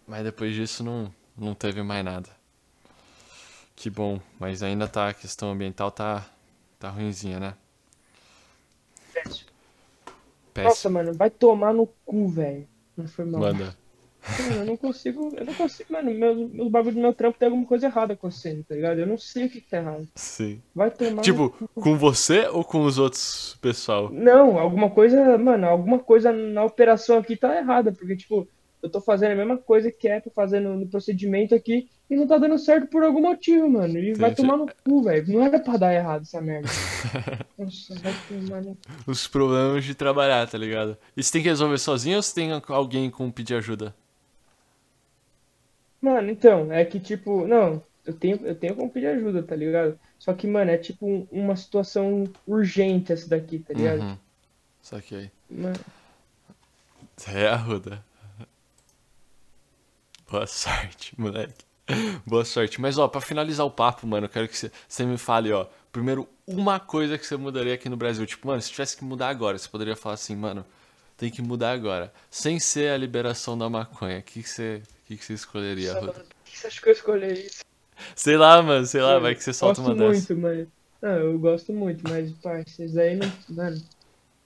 [0.04, 2.28] Mas depois disso não, não teve mais nada.
[3.76, 6.26] Que bom, mas ainda tá, a questão ambiental tá,
[6.76, 7.54] tá ruinzinha, né?
[9.24, 9.44] Nossa,
[10.52, 10.94] Péssimo.
[10.94, 12.66] mano, vai tomar no cu, velho.
[12.96, 13.40] Não foi mal.
[13.40, 13.83] Manda.
[14.38, 17.46] Mano, eu não consigo, eu não consigo, mano, meus, meus bagulhos do meu trampo tem
[17.46, 18.98] alguma coisa errada acontecendo, tá ligado?
[18.98, 20.08] Eu não sei o que que tá errado.
[20.14, 20.62] Sim.
[20.74, 24.10] Vai tomar no Tipo, com você ou com os outros pessoal?
[24.10, 28.48] Não, alguma coisa, mano, alguma coisa na operação aqui tá errada, porque, tipo,
[28.84, 32.26] eu tô fazendo a mesma coisa que é pra fazer no, procedimento aqui e não
[32.26, 33.98] tá dando certo por algum motivo, mano.
[33.98, 34.46] E vai Entendi.
[34.46, 35.32] tomar no cu, velho.
[35.32, 36.68] Não era pra dar errado essa merda.
[37.58, 39.10] Nossa, vai tomar no cu.
[39.10, 40.98] Os problemas de trabalhar, tá ligado?
[41.16, 43.94] E você tem que resolver sozinho ou você tem alguém com pedir ajuda?
[46.04, 49.98] Mano, então, é que, tipo, não, eu tenho, eu tenho como pedir ajuda, tá ligado?
[50.18, 54.00] Só que, mano, é tipo um- uma situação urgente essa daqui, tá ligado?
[54.02, 54.18] Uhum.
[54.82, 55.30] Saquei.
[55.48, 55.80] Mano,
[57.26, 58.04] É, Arruda.
[60.30, 61.64] Boa sorte, moleque.
[62.26, 62.78] Boa sorte.
[62.78, 65.66] Mas, ó, pra finalizar o papo, mano, eu quero que você, você me fale, ó.
[65.90, 68.26] Primeiro, uma coisa que você mudaria aqui no Brasil.
[68.26, 70.66] Tipo, mano, se tivesse que mudar agora, você poderia falar assim, mano,
[71.16, 72.12] tem que mudar agora.
[72.30, 74.18] Sem ser a liberação da maconha.
[74.18, 76.88] O que, que, você, o que, que você escolheria, mano, por que você acha que
[76.88, 77.64] eu escolhi isso?
[78.16, 80.28] Sei lá, mano, sei lá, Mano, vai que você solta gosto uma dessa.
[80.28, 80.68] muito, mas.
[81.00, 83.26] Não, eu gosto muito, mas, parça, aí não.
[83.48, 83.88] Mano,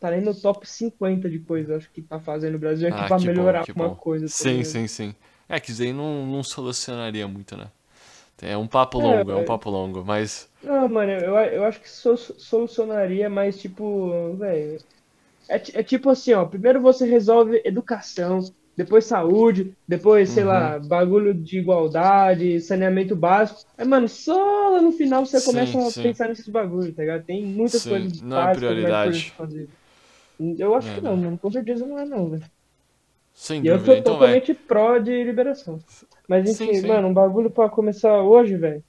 [0.00, 3.06] tá nem no top 50 de coisas, acho que tá fazendo no Brasil aqui Ah,
[3.06, 3.96] pra bom, melhorar que alguma bom.
[3.96, 4.30] coisa.
[4.30, 5.14] tá Sim, sim, sim.
[5.48, 7.70] É que isso aí não, não solucionaria muito, né?
[8.42, 10.48] É um papo É, longo, é um mas- papo longo, mas.
[10.60, 14.84] Não, mano, eu, eu acho que so- solucionaria, mas tipo, velho.
[15.48, 16.46] É, é tipo assim, ó.
[16.46, 20.44] Primeiro você resolve educação, depois saúde, depois, sei Uhum.
[20.44, 23.60] lá, bagulho de igualdade, saneamento básico.
[23.78, 24.34] Aí, mano, só
[24.70, 26.00] lá no final você Sim, começa a sim.
[26.00, 27.26] pensar nesses bagulhos, tá ligado?
[27.26, 29.32] Tem muitas Sim, coisas não é básicas mais prioridade.
[29.36, 29.70] fazer.
[30.58, 31.38] Eu acho É, que não, mano.
[31.38, 32.46] Com certeza não é, não, velho.
[33.32, 34.42] Sem E eu dúvida, sou então vai.
[34.42, 35.84] totalmente pró de liberação.
[36.28, 38.84] Mas enfim, mano, um bagulho pra começar hoje, velho.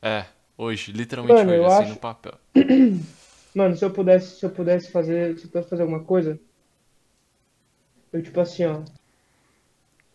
[0.00, 2.38] É, hoje, literalmente Mano, hoje, eu assim, acho- no papel.
[3.54, 6.40] Mano, se eu pudesse, se eu pudesse fazer, se eu pudesse fazer alguma coisa,
[8.12, 8.84] eu tipo assim, ó,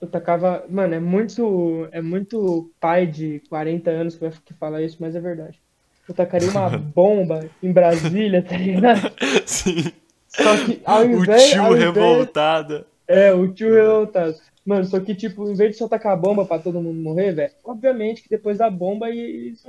[0.02, 4.82] eu tacava, mano, é muito, é muito pai de 40 anos que vai que fala
[4.82, 5.60] isso, mas é verdade.
[6.08, 9.12] eu tacaria uma bomba em Brasília, tá ligado?
[9.46, 9.92] Sim.
[10.28, 11.50] Só que ao O invés.
[11.50, 12.86] tio ao invés- revoltado.
[13.08, 14.36] É, o tio revoltado.
[14.66, 17.32] Mano, só que, tipo, em vez de só tacar a bomba pra todo mundo morrer,
[17.32, 19.64] velho, obviamente que depois da bomba eles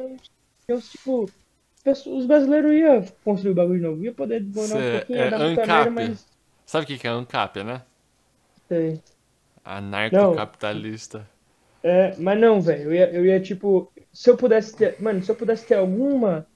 [0.68, 1.30] iam, tipo,
[1.86, 4.04] os brasileiros iam construir o bagulho de novo.
[4.04, 5.90] Ia poder demorar um pouquinho, é ia dar muita ANCAP.
[5.90, 6.26] merda, mas.
[6.66, 7.82] Sabe o que que é ANCAP, né?
[8.68, 9.00] Sei.
[9.76, 11.28] Anarcocapitalista.
[11.82, 15.30] É, mas não, velho, eu ia, eu ia, tipo, se eu pudesse ter, mano, se
[15.30, 16.46] eu pudesse ter alguma,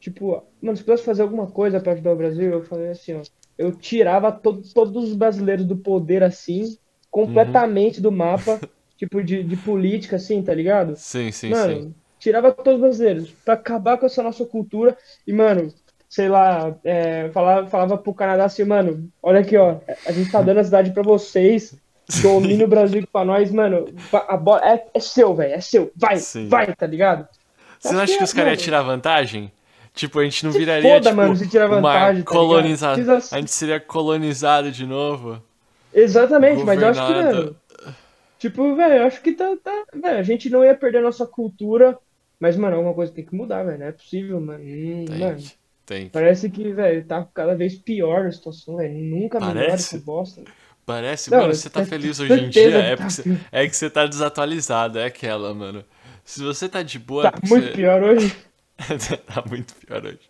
[0.00, 3.14] tipo, mano, se eu pudesse fazer alguma coisa pra ajudar o Brasil, eu falei assim,
[3.14, 3.26] ó,
[3.58, 6.64] eu tirava to- todos os brasileiros do poder, assim,
[7.10, 8.62] completamente do mapa,
[8.98, 11.00] tipo, de, de política, assim, tá ligado?
[11.00, 11.94] Sim, sim, Mano, sim.
[12.18, 15.74] tirava todos os brasileiros pra acabar com essa nossa cultura e, mano,
[16.08, 20.42] sei lá, é, falava, falava pro Canadá assim, mano, olha aqui, ó, a gente tá
[20.42, 21.80] dando a cidade pra vocês,
[22.22, 23.86] domina o Brasil pra nós, mano,
[24.28, 26.48] a bola é, é seu, velho, é seu, vai, Sim.
[26.48, 27.26] vai, tá ligado?
[27.78, 29.50] Você não acha que os caras iam tirar vantagem?
[29.94, 32.92] Tipo, a gente não Se viraria, foda, tipo, mano, se tirar vantagem, tá.
[32.94, 35.42] Precisa- A gente seria colonizado de novo.
[35.92, 37.36] Exatamente, mas eu acho que, Governado.
[37.36, 37.56] mano,
[38.38, 41.26] tipo, velho, eu acho que tá, tá, velho, a gente não ia perder a nossa
[41.26, 41.98] cultura,
[42.38, 45.36] mas, mano, alguma coisa tem que mudar, velho, não é possível, mano, Hum, Tem mano.
[45.36, 45.50] que,
[45.84, 46.10] tem que.
[46.10, 48.94] Parece que, velho, tá cada vez pior a situação, velho.
[48.94, 50.42] Nunca melhora essa bosta.
[50.94, 53.88] Parece, Não, mano, você tá feliz hoje em dia, é tá você, é que você
[53.90, 55.84] tá desatualizado, é aquela, mano.
[56.24, 58.36] Se você tá de boa, é Tá porque muito você- pior hoje.
[59.26, 60.20] tá muito pior hoje.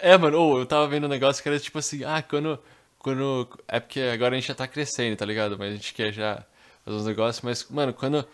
[0.00, 2.58] É, mano, ou eu tava vendo um negócio que era tipo assim, ah, quando,
[2.98, 3.48] quando.
[3.68, 5.56] É porque agora a gente já tá crescendo, tá ligado?
[5.58, 6.44] Mas a gente quer já
[6.84, 8.26] fazer uns negócios, mas, mano, quando.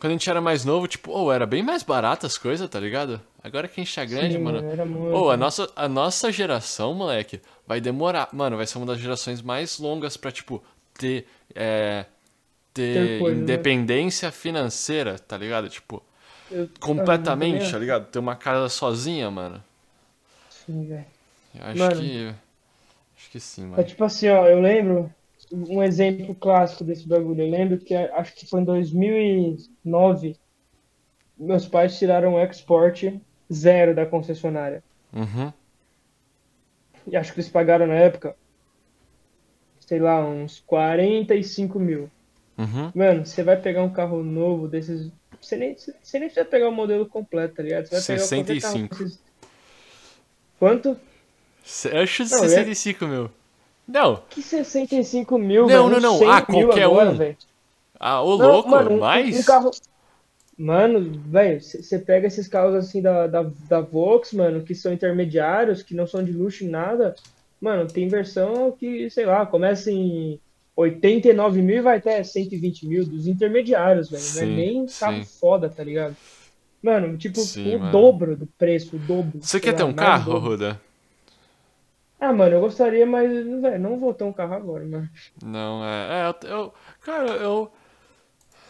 [0.00, 2.80] Quando a gente era mais novo, tipo, ou era bem mais barato as coisas, tá
[2.80, 3.20] ligado?
[3.44, 4.62] Agora que a gente tá grande, Sim, mano.
[5.12, 8.30] Ou a nossa, a nossa geração, moleque, vai demorar.
[8.32, 11.26] Mano, vai ser uma das gerações mais longas pra, tipo, ter.
[11.54, 12.06] É,
[12.72, 13.42] ter coisa, né?
[13.42, 15.68] independência financeira, tá ligado?
[15.68, 16.02] Tipo,
[16.50, 18.06] Eu- completamente, Ah, tá ligado?
[18.06, 19.62] Ter uma casa sozinha, mano.
[20.48, 21.04] Sim, velho.
[21.54, 22.00] Eu acho Mano.
[22.00, 22.34] que.
[23.18, 23.84] Acho que sim, É mano.
[23.84, 25.12] tipo assim, ó, eu lembro
[25.52, 27.42] um exemplo clássico desse bagulho.
[27.42, 30.36] Eu lembro que acho que foi em 2009,
[31.38, 33.18] meus pais tiraram o export
[33.52, 34.82] zero da concessionária.
[35.12, 35.52] Uhum.
[37.06, 38.36] E acho que eles pagaram na época,
[39.80, 42.10] sei lá, uns 45 mil.
[42.58, 42.92] Uhum.
[42.94, 45.10] Mano, você vai pegar um carro novo desses.
[45.40, 47.86] Você nem, você nem precisa pegar o modelo completo, tá ligado?
[47.86, 49.04] Você vai pegar qualquer carro 65.
[49.04, 49.20] desses-
[50.58, 50.96] Quanto?
[52.02, 53.30] Acho Não, é- 65 mil.
[53.86, 54.22] Não.
[54.30, 55.88] Que 65 mil, Não, velho?
[55.90, 56.18] não, não.
[56.18, 57.14] 100 Ah, qualquer agora, um.
[57.16, 57.36] velho.
[57.98, 59.38] Ah, ô Não, louco, mano, um- mais?
[59.40, 59.70] Um carro.
[60.56, 65.82] Mano, velho, você pega esses carros assim da, da, da Volks, mano, que são intermediários,
[65.82, 67.14] que não são de luxo em nada.
[67.60, 70.38] Mano, tem versão que, sei lá, começa em
[70.76, 74.22] 89 mil e vai até 120 mil dos intermediários, velho.
[74.34, 75.38] Não é nem carro sim.
[75.40, 76.14] foda, tá ligado?
[76.82, 77.92] Mano, tipo, Sim, o mano.
[77.92, 79.38] dobro do preço, o dobro.
[79.40, 80.38] Você sei quer lá, ter um carro.
[80.38, 80.80] Ruda?
[82.20, 85.08] Ah, mano, eu gostaria, mas, velho, não vou ter um carro agora, mano.
[85.42, 86.28] Não, é.
[86.28, 87.72] é, eu, Cara, eu.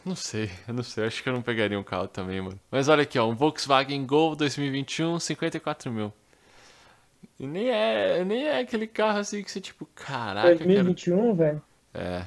[0.04, 1.04] Não sei, eu não sei.
[1.04, 2.58] Acho que eu não pegaria um carro também, mano.
[2.70, 3.26] Mas olha aqui, ó.
[3.28, 6.12] Um Volkswagen Gol 2021, 54 mil.
[7.38, 11.34] E nem é, nem é aquele carro assim que você, tipo, caraca, eu quero 2021,
[11.34, 11.62] velho.
[11.92, 12.00] É.
[12.00, 12.26] É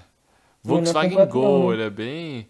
[0.62, 2.50] Volkswagen Gol, ele é bem.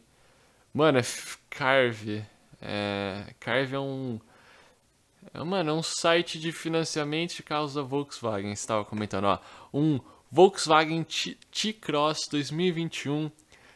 [0.73, 1.03] Mano, é
[1.49, 2.25] Carve.
[2.59, 3.33] É.
[3.39, 4.19] Carve é um.
[5.33, 8.55] É, mano, é um site de financiamento de carros da Volkswagen.
[8.55, 9.39] Você tava comentando, ó.
[9.73, 9.99] Um
[10.31, 11.03] Volkswagen
[11.51, 13.31] T-Cross 2021,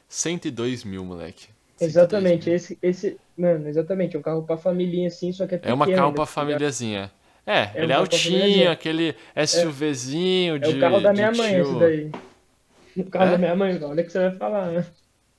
[0.07, 1.47] 102 mil, moleque.
[1.77, 2.55] 102 Exatamente, mil.
[2.55, 5.85] esse, esse, mano, exatamente, é um carro pra família assim, só que é É uma
[5.85, 7.11] pequeno, carro pra tá famíliazinha.
[7.45, 9.15] É, É ele é altinho, aquele
[9.47, 10.77] SUVzinho É de.
[10.77, 11.79] o carro da minha mãe, esse tio.
[11.79, 12.11] daí.
[12.97, 13.31] O carro É?
[13.33, 14.85] da minha mãe, olha o que você vai falar, né?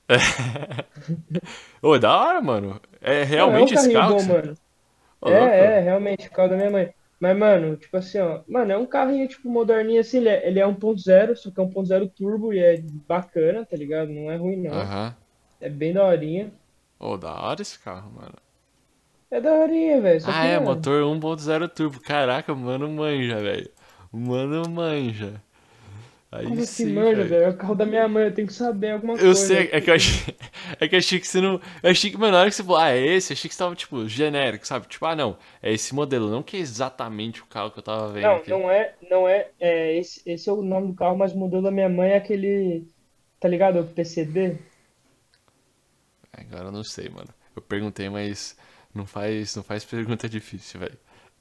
[1.81, 2.79] Ô, da hora, mano.
[3.01, 4.13] É Não, realmente é um esse carro?
[4.15, 4.57] bom, você- mano.
[5.21, 5.37] Louco.
[5.37, 6.93] É, é, realmente, o carro da minha mãe.
[7.19, 10.59] Mas, mano, tipo assim, ó, mano, é um carrinho, tipo, moderninho assim, ele é, ele
[10.59, 14.09] é 1.0, só que é 1.0 turbo e é bacana, tá ligado?
[14.09, 14.73] Não é ruim, não.
[14.73, 15.15] Aham.
[15.59, 16.49] É bem daorinha.
[16.97, 18.35] Ô, da hora esse carro, mano.
[19.29, 20.21] É daorinha, velho.
[20.25, 21.99] Ah, que, é, mano, motor 1.0 turbo.
[21.99, 23.69] Caraca, mano manja, velho.
[24.11, 25.41] Mano manja.
[26.31, 27.43] Aí Como assim, sim, manja, velho.
[27.45, 29.35] É o carro da minha mãe, eu tenho que saber alguma Eu coisa.
[29.35, 30.35] sei, é que eu achei.
[30.79, 31.59] É que eu achei que você não.
[31.83, 33.55] Eu achei que, mano, na hora que você falou, ah, é esse, eu achei que
[33.55, 34.87] você tava, tipo, genérico, sabe?
[34.87, 38.11] Tipo, ah, não, é esse modelo, não que é exatamente o carro que eu tava
[38.13, 38.53] vendo Não, aqui.
[38.53, 41.63] não é, não é, é esse, esse é o nome do carro, mas o modelo
[41.63, 42.87] da minha mãe é aquele,
[43.39, 43.79] tá ligado?
[43.81, 44.57] O PCD?
[46.33, 47.29] Agora eu não sei, mano.
[47.55, 48.55] Eu perguntei, mas
[48.93, 50.97] não faz, não faz pergunta difícil, velho.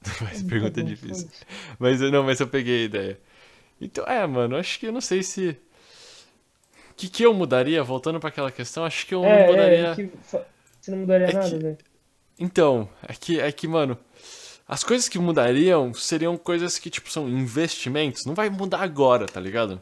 [0.07, 1.29] Não faz pergunta difícil.
[1.79, 3.21] Mas eu não, mas eu peguei a ideia.
[3.81, 5.57] Então, é, mano, acho que eu não sei se.
[6.91, 9.89] O que, que eu mudaria, voltando pra aquela questão, acho que eu É, não mudaria.
[9.89, 10.11] é, que
[10.81, 11.79] você não mudaria É nada, que- velho.
[12.41, 13.97] Então, é que, é que, mano,
[14.67, 18.25] as coisas que mudariam seriam coisas que, tipo, são investimentos.
[18.27, 19.81] Não vai mudar agora, tá ligado?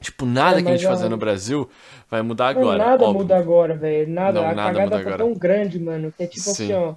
[0.00, 1.70] Tipo, nada É, que a gente mas, fazer no Brasil
[2.10, 2.76] vai mudar agora.
[2.78, 3.20] nada óbvio.
[3.22, 4.08] muda agora, velho.
[4.10, 4.40] Nada.
[4.40, 5.16] Não, a nada cagada muda tá agora.
[5.18, 6.50] tão grande, mano, que é tipo Sim.
[6.50, 6.94] assim, ó.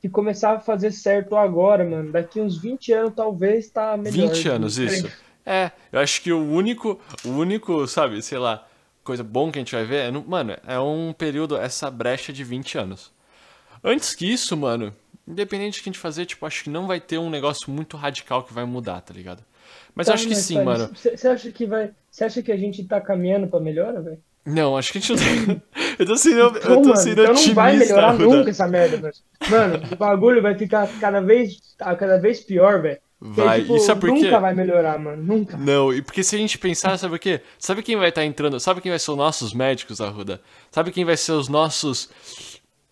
[0.00, 4.28] Se começar a fazer certo agora, mano, daqui uns 20 anos talvez tá melhor.
[4.32, 5.10] 20 anos, isso.
[5.48, 8.66] É, eu acho que o único, o único, sabe, sei lá,
[9.02, 12.32] coisa bom que a gente vai ver é, no- mano, é um período, essa brecha
[12.32, 13.10] de 20 anos.
[13.84, 14.94] Antes que isso, mano,
[15.26, 17.96] independente do que a gente fazer, tipo, acho que não vai ter um negócio muito
[17.96, 19.44] radical que vai mudar, tá ligado?
[19.94, 20.90] Mas eu Tá, acho que sim, mano.
[20.94, 21.94] Você acha que vai.
[22.10, 24.22] Você acha que a gente tá caminhando pra melhora, velho?
[24.46, 25.62] Não, acho que a gente não tá...
[25.98, 28.96] Eu tô sendo, eu Então, tô mano, sendo então não vai melhorar nunca essa merda,
[28.98, 29.14] mano.
[29.46, 33.00] Mano, o bagulho vai ficar cada vez, tá cada vez pior, velho.
[33.20, 33.62] Vai.
[33.62, 34.24] tipo, E sabe por quê?
[34.26, 35.22] Nunca vai melhorar, mano.
[35.22, 35.56] Nunca.
[35.56, 37.40] Não, e porque se a gente pensar, sabe o quê?
[37.58, 38.60] Sabe quem vai estar entrando?
[38.60, 40.40] Sabe quem vai ser os nossos médicos, Arruda?
[40.70, 42.08] Sabe quem vai ser os nossos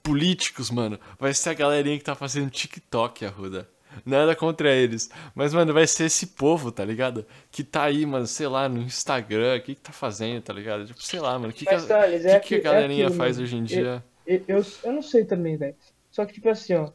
[0.02, 0.98] políticos, mano?
[1.18, 3.68] Vai ser a galerinha que tá fazendo TikTok, Arruda.
[4.04, 5.08] Nada contra eles.
[5.34, 7.24] Mas, mano, vai ser esse povo, tá ligado?
[7.50, 10.86] Que tá aí, mano, sei lá, no Instagram, o que que tá fazendo, tá ligado?
[10.86, 12.54] Tipo, sei lá, mano, o que, que, Mas, a, Thales, que, é que a aqui-
[12.56, 13.44] é galerinha aquilo, faz mano.
[13.46, 14.04] hoje em dia?
[14.26, 15.74] Eu, eu, eu não sei também, velho.
[16.10, 16.90] Só que, tipo assim, ó.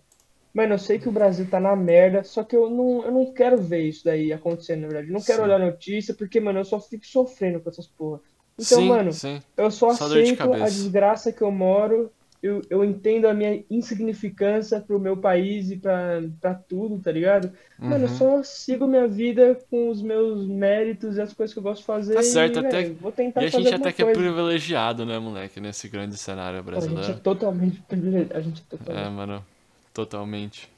[0.53, 3.33] Mano, eu sei que o Brasil tá na merda, só que eu não, eu não
[3.33, 5.07] quero ver isso daí acontecendo, na verdade.
[5.07, 5.43] Eu não quero Sim.
[5.45, 8.19] olhar notícia, porque, mano, eu só fico sofrendo com essas porra.
[8.59, 9.41] Então, sim, mano, sim.
[9.55, 12.11] eu só Só dor de aceito a desgraça que eu moro.
[12.43, 17.51] Eu, eu entendo a minha insignificância pro meu país e pra, pra tudo, tá ligado?
[17.77, 18.17] Mano, eu Uhum.
[18.17, 21.85] só sigo minha vida com os meus méritos e as coisas que eu gosto de
[21.85, 22.15] fazer.
[22.15, 24.19] Tá certo, e, até- velho, vou tentar E a gente até que é coisa.
[24.21, 27.19] privilegiado, né, moleque, nesse grande cenário Pô, A gente é brasileiro.
[27.21, 28.37] totalmente privilegiado.
[28.37, 29.05] A gente é totalmente.
[29.05, 29.45] É, mano,
[29.93, 30.69] totalmente.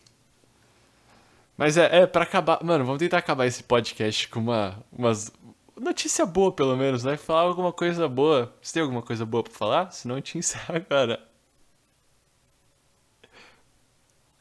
[1.58, 2.64] Mas é, é, pra acabar.
[2.64, 4.84] Mano, vamos tentar acabar esse podcast com uma.
[4.92, 5.32] Umas.
[5.80, 7.18] Notícia boa, pelo menos, né?
[7.18, 8.54] Falar alguma coisa boa.
[8.62, 9.92] Você tem alguma coisa boa pra falar?
[9.92, 11.20] Senão a gente encerra agora.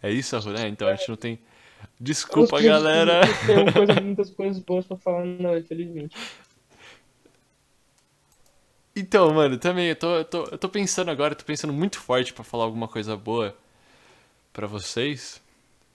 [0.03, 0.69] É isso, Arru, né?
[0.69, 1.39] Então a gente não tem.
[2.01, 3.21] Desculpa, Eu galera.
[3.47, 6.17] Tem coisa, muitas coisas boas pra falar, não, infelizmente.
[8.95, 11.99] Então, mano, também eu tô, eu tô, eu tô pensando agora, eu tô pensando muito
[11.99, 13.57] forte pra falar alguma coisa boa
[14.53, 15.41] pra vocês.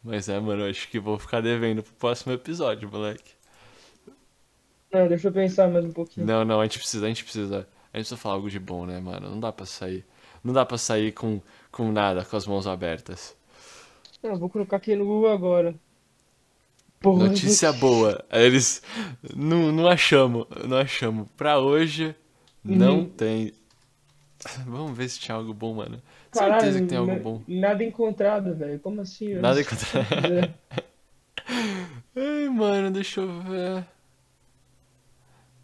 [0.03, 3.31] Mas é, mano, eu acho que vou ficar devendo pro próximo episódio, moleque.
[4.91, 6.25] Não, deixa eu pensar mais um pouquinho.
[6.25, 7.55] Não, não, a gente precisa, a gente precisa.
[7.93, 9.29] A gente precisa falar algo de bom, né, mano?
[9.29, 10.05] Não dá pra sair.
[10.43, 11.41] Não dá pra sair com,
[11.71, 13.35] com nada, com as mãos abertas.
[14.23, 15.75] Não, eu vou colocar aqui no Google agora.
[16.99, 18.23] Porra, Notícia boa.
[18.29, 18.81] Aí Eles.
[19.35, 21.27] Não, não achamos, não achamos.
[21.35, 22.15] Pra hoje,
[22.63, 23.09] não Uhum.
[23.09, 23.53] tem.
[24.65, 26.01] Vamos ver se tinha algo bom, mano.
[26.31, 27.41] Caralho, Certeza que tem algo bom.
[27.47, 28.79] Nada encontrado, velho.
[28.79, 29.29] Como assim?
[29.29, 30.53] Eu Nada encontrado.
[32.15, 33.85] Ai, mano, deixa eu ver.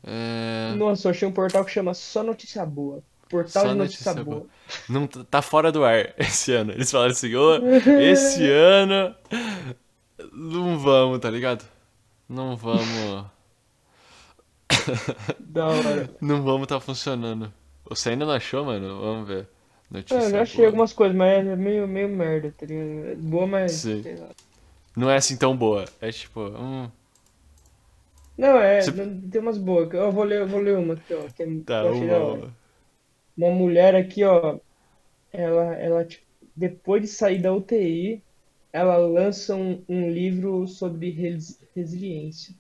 [0.04, 0.74] É.
[0.76, 3.02] Nossa, eu achei um portal que chama Só Notícia Boa.
[3.30, 4.40] Portal Só de notícia, notícia boa.
[4.42, 4.50] boa.
[4.88, 6.72] Não, tá fora do ar esse ano.
[6.72, 7.56] Eles falaram assim, ô,
[8.00, 9.16] esse ano
[10.32, 11.66] não vamos, tá ligado?
[12.30, 13.26] Não vamos.
[15.40, 16.10] Da hora.
[16.22, 17.52] Não vamos tá funcionando.
[17.90, 19.02] Você ainda não achou, mano?
[19.02, 19.48] Vamos ver.
[19.94, 20.68] Notícia Ah, eu já achei boa.
[20.68, 23.10] algumas coisas, mas é meio, meio merda, tá ligado?
[23.12, 23.72] É Boa, mas.
[23.74, 24.04] Sim.
[24.04, 24.30] sei lá.
[24.96, 25.86] Não é assim tão boa.
[26.02, 26.90] É tipo, hum,
[28.38, 28.92] Não, é, Você-
[29.32, 29.94] tem umas boas.
[29.94, 31.28] Eu vou ler, eu vou ler uma aqui, ó.
[31.30, 32.54] Que é- tá, uma.
[33.38, 34.60] Uma mulher aqui, ó,
[35.32, 36.26] ela, ela tipo,
[36.56, 38.24] depois de sair da UTI,
[38.72, 42.56] ela lança um, um livro sobre res- resiliência.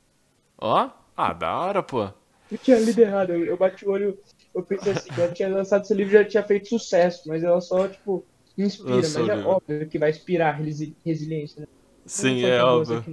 [0.57, 2.09] Ó, ah, da hora, pô.
[2.51, 4.17] Eu tinha lido errado, eu, eu bati o olho,
[4.55, 7.43] eu pensei assim, que ela tinha lançado esse livro e já tinha feito sucesso, mas
[7.43, 8.25] ela só, tipo,
[8.57, 9.49] inspira, mas é livro.
[9.49, 11.67] óbvio que vai inspirar resi- resiliência, né?
[12.05, 13.03] Sim, é óbvio.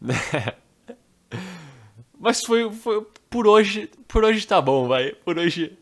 [2.18, 3.06] Mas foi, foi.
[3.28, 3.90] Por hoje.
[4.08, 5.12] Por hoje tá bom, vai.
[5.12, 5.78] Por hoje.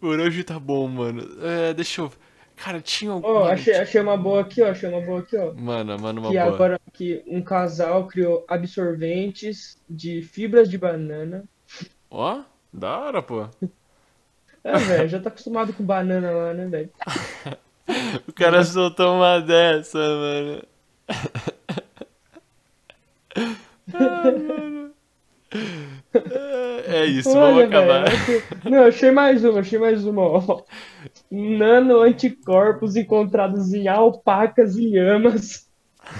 [0.00, 1.22] Por hoje tá bom, mano.
[1.42, 2.12] É, deixa eu.
[2.56, 3.26] Cara, tinha algum.
[3.26, 5.52] Ó, achei, achei uma boa aqui, ó, achei uma boa aqui, ó.
[5.54, 6.54] Mano, mano, uma Que boa.
[6.54, 11.44] agora que um casal criou absorventes de fibras de banana.
[12.10, 12.42] Ó,
[12.72, 13.48] da hora, pô.
[14.64, 16.90] É, velho, já tá acostumado com banana lá, né, velho?
[18.26, 20.62] O cara soltou uma dessa, mano.
[23.92, 24.90] Ah, mano.
[26.86, 28.04] É isso, vamos Olha, acabar.
[28.04, 30.62] velho, achei- Não, achei mais uma, achei mais uma, ó.
[31.30, 35.68] Nano-anticorpos encontrados em alpacas e lhamas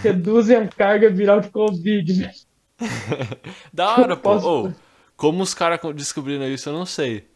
[0.02, 2.32] reduzem a carga viral de Covid, velho.
[3.72, 4.22] Da hora, pô.
[4.34, 4.72] Posso- Ô,
[5.16, 7.26] como os caras descobriram isso, eu não sei.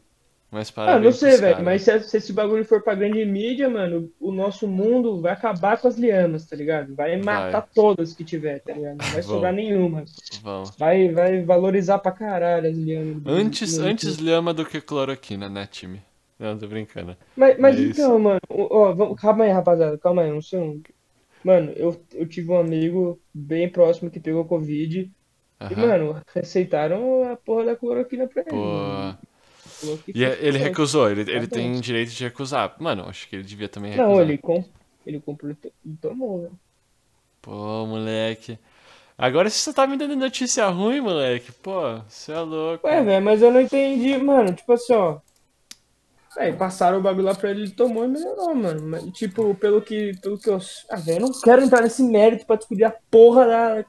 [0.51, 3.69] Mas Ah, parabéns não sei, velho, mas se, se esse bagulho for pra grande mídia,
[3.69, 6.95] mano, o nosso mundo vai acabar com as lianas, tá ligado?
[6.95, 8.97] Vai matar todas que tiver, tá ligado?
[8.97, 10.05] Não vai sobrar nenhuma.
[10.43, 10.75] Vamos.
[10.79, 13.23] Vai, vai valorizar pra caralho as lianas.
[13.27, 16.01] Antes, do- antes lhama do que cloroquina, né, time?
[16.39, 17.15] Não, tô brincando.
[17.37, 20.83] Mas, mas Mas- então, mano, ó, vamos, calma aí, rapaziada, calma aí, um segundo.
[21.45, 25.87] Mano, eu, eu tive um amigo bem próximo que pegou Covid e, Aham.
[25.87, 29.28] mano, receitaram a porra da cloroquina pra ele, Pô.
[30.15, 32.75] E é- ele recusou, ele, ele tem direito de recusar.
[32.79, 34.11] Mano, acho que ele devia também recusar.
[34.11, 34.41] Não, ele,
[35.07, 36.59] ele comprou e to- tomou, velho.
[37.41, 38.59] Pô, moleque.
[39.17, 41.51] Agora você tá me dando notícia ruim, moleque.
[41.53, 42.87] Pô, você é louco.
[42.87, 45.19] Ué, velho, mas eu não entendi, mano, tipo assim, ó.
[46.57, 48.81] Passaram o bagulho lá pra ele, ele tomou e melhorou, mano.
[48.87, 50.59] Mas, tipo, pelo que, pelo que eu.
[50.89, 53.85] Ah, velho, eu não quero entrar nesse mérito pra descobrir a porra da,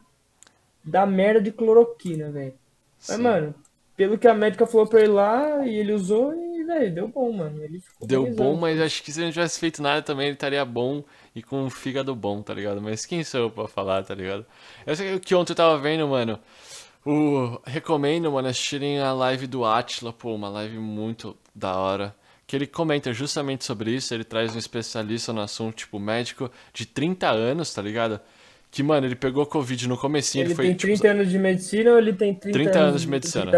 [0.84, 2.54] da merda de cloroquina, velho.
[3.08, 3.54] Mas, mano,
[4.00, 7.34] pelo que a médica falou pra ele lá, e ele usou, e, velho, deu bom,
[7.34, 7.62] mano.
[7.62, 10.36] Ele ficou Deu bom, mas acho que se ele não tivesse feito nada também, ele
[10.36, 11.04] estaria bom
[11.36, 12.82] e com um fígado bom, tá ligado?
[12.82, 14.46] Mas quem sou eu pra falar, tá ligado?
[14.88, 16.40] Eu sei que ontem eu tava vendo, mano.
[17.06, 17.60] O...
[17.66, 22.16] Recomendo, mano, assistirem a live do Atila, pô, uma live muito da hora.
[22.48, 26.86] Que ele comenta justamente sobre isso, ele traz um especialista no assunto, tipo, médico de
[26.86, 28.22] 30 anos, tá ligado?
[28.72, 31.40] Que, mano, ele pegou Covid no comecinho, ele, Ele foi, tem tipo, 30 anos de
[31.40, 33.52] medicina ou ele tem 30, 30 anos de medicina.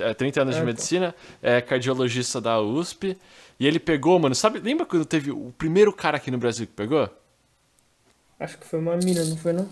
[0.00, 0.66] é, 30 anos de Ah, tá.
[0.66, 3.16] medicina, é cardiologista da USP.
[3.60, 6.72] E ele pegou, mano, sabe, lembra quando teve o primeiro cara aqui no Brasil que
[6.72, 7.08] pegou?
[8.40, 9.68] Acho que foi uma mina, não foi não?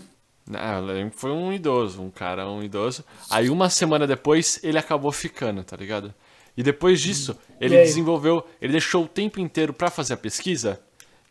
[0.47, 3.03] Eu lembro que foi um idoso, um cara, um idoso.
[3.29, 6.13] Aí uma semana depois ele acabou ficando, tá ligado?
[6.55, 7.83] E depois disso, ele E aí?
[7.85, 10.79] desenvolveu, ele deixou o tempo inteiro pra fazer a pesquisa.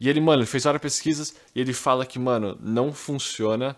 [0.03, 3.77] E ele, mano, ele fez várias pesquisas e ele fala que, mano, não funciona.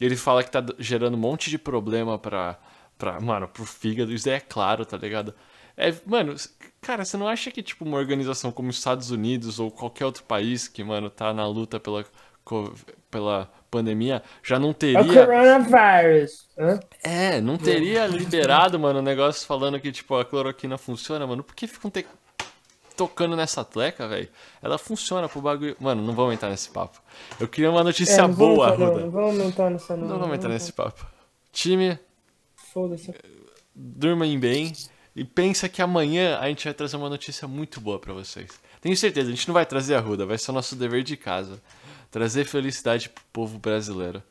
[0.00, 2.58] E ele fala que tá gerando um monte de problema pra,
[2.98, 4.12] pra mano, pro fígado.
[4.12, 5.34] Isso daí é claro, tá ligado?
[5.76, 6.34] É, mano,
[6.80, 10.24] cara, você não acha que, tipo, uma organização como os Estados Unidos ou qualquer outro
[10.24, 12.04] país que, mano, tá na luta pela,
[13.10, 15.12] pela pandemia, já não É o teria.
[15.12, 16.48] coronavírus.
[16.58, 16.80] Hã?
[17.02, 21.42] É, não teria liberado, mano, o negócio falando que, tipo, a cloroquina funciona, mano.
[21.42, 22.06] Por que ficam te-
[22.94, 24.28] tocando nessa tleca, velho?
[24.62, 25.76] Ela funciona pro bagulho.
[25.80, 27.00] Mano, não vamos entrar nesse papo.
[27.40, 29.04] Eu queria uma É, notícia não vamos boa, entrar, não, Ruda.
[29.04, 30.08] não vamos entrar nessa não.
[30.08, 31.06] Não vamos entrar não nesse papo.
[31.52, 31.98] Time,
[32.54, 33.14] Foda-se.
[33.74, 34.72] durmam bem
[35.14, 38.50] e pensa que amanhã a gente vai trazer uma notícia muito boa pra vocês.
[38.80, 41.16] Tenho certeza, a gente não vai trazer a Ruda, vai ser o nosso dever de
[41.16, 41.62] casa.
[42.10, 44.22] Trazer felicidade pro povo brasileiro.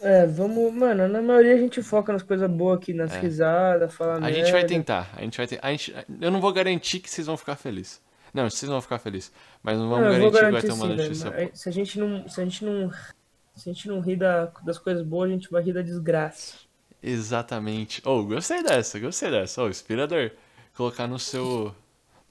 [0.00, 4.14] É, vamos, mano, na maioria a gente foca nas coisas boas aqui, nas risadas, falar
[4.14, 4.16] É.
[4.16, 4.36] A merda.
[4.36, 7.26] gente vai tentar, a gente vai ter, a gente, eu não vou garantir que vocês
[7.26, 8.00] vão ficar felizes.
[8.34, 10.66] Não, vocês vão ficar felizes, mas não Não, vamos eu vou garantir que vai garantir
[10.66, 10.86] ter uma
[11.22, 11.50] sim, notícia.
[11.54, 12.90] Se a gente não, se a gente não,
[13.54, 16.54] se a gente não rir da- das coisas boas, a gente vai rir da desgraça.
[17.02, 18.02] Exatamente.
[18.04, 19.62] Oh, gostei dessa, gostei dessa.
[19.62, 20.30] Oh, inspirador.
[20.76, 21.74] Colocar no seu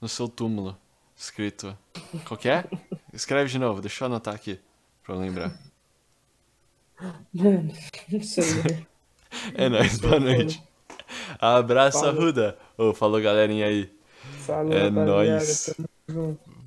[0.00, 0.76] no seu túmulo
[1.16, 1.76] escrito.
[2.26, 2.64] Qual que é?
[3.12, 4.60] Escreve de novo, deixa eu anotar aqui
[5.02, 5.52] pra eu lembrar.
[7.32, 7.72] Mano,
[8.10, 8.86] não sei.
[9.54, 10.62] É nóis, boa noite.
[11.38, 12.14] Abraço, Falou.
[12.22, 12.58] Arruda.
[12.76, 13.90] Ô, falou galerinha aí.
[14.46, 15.66] Falou, É nóis.
[15.76, 16.57] tamo junto.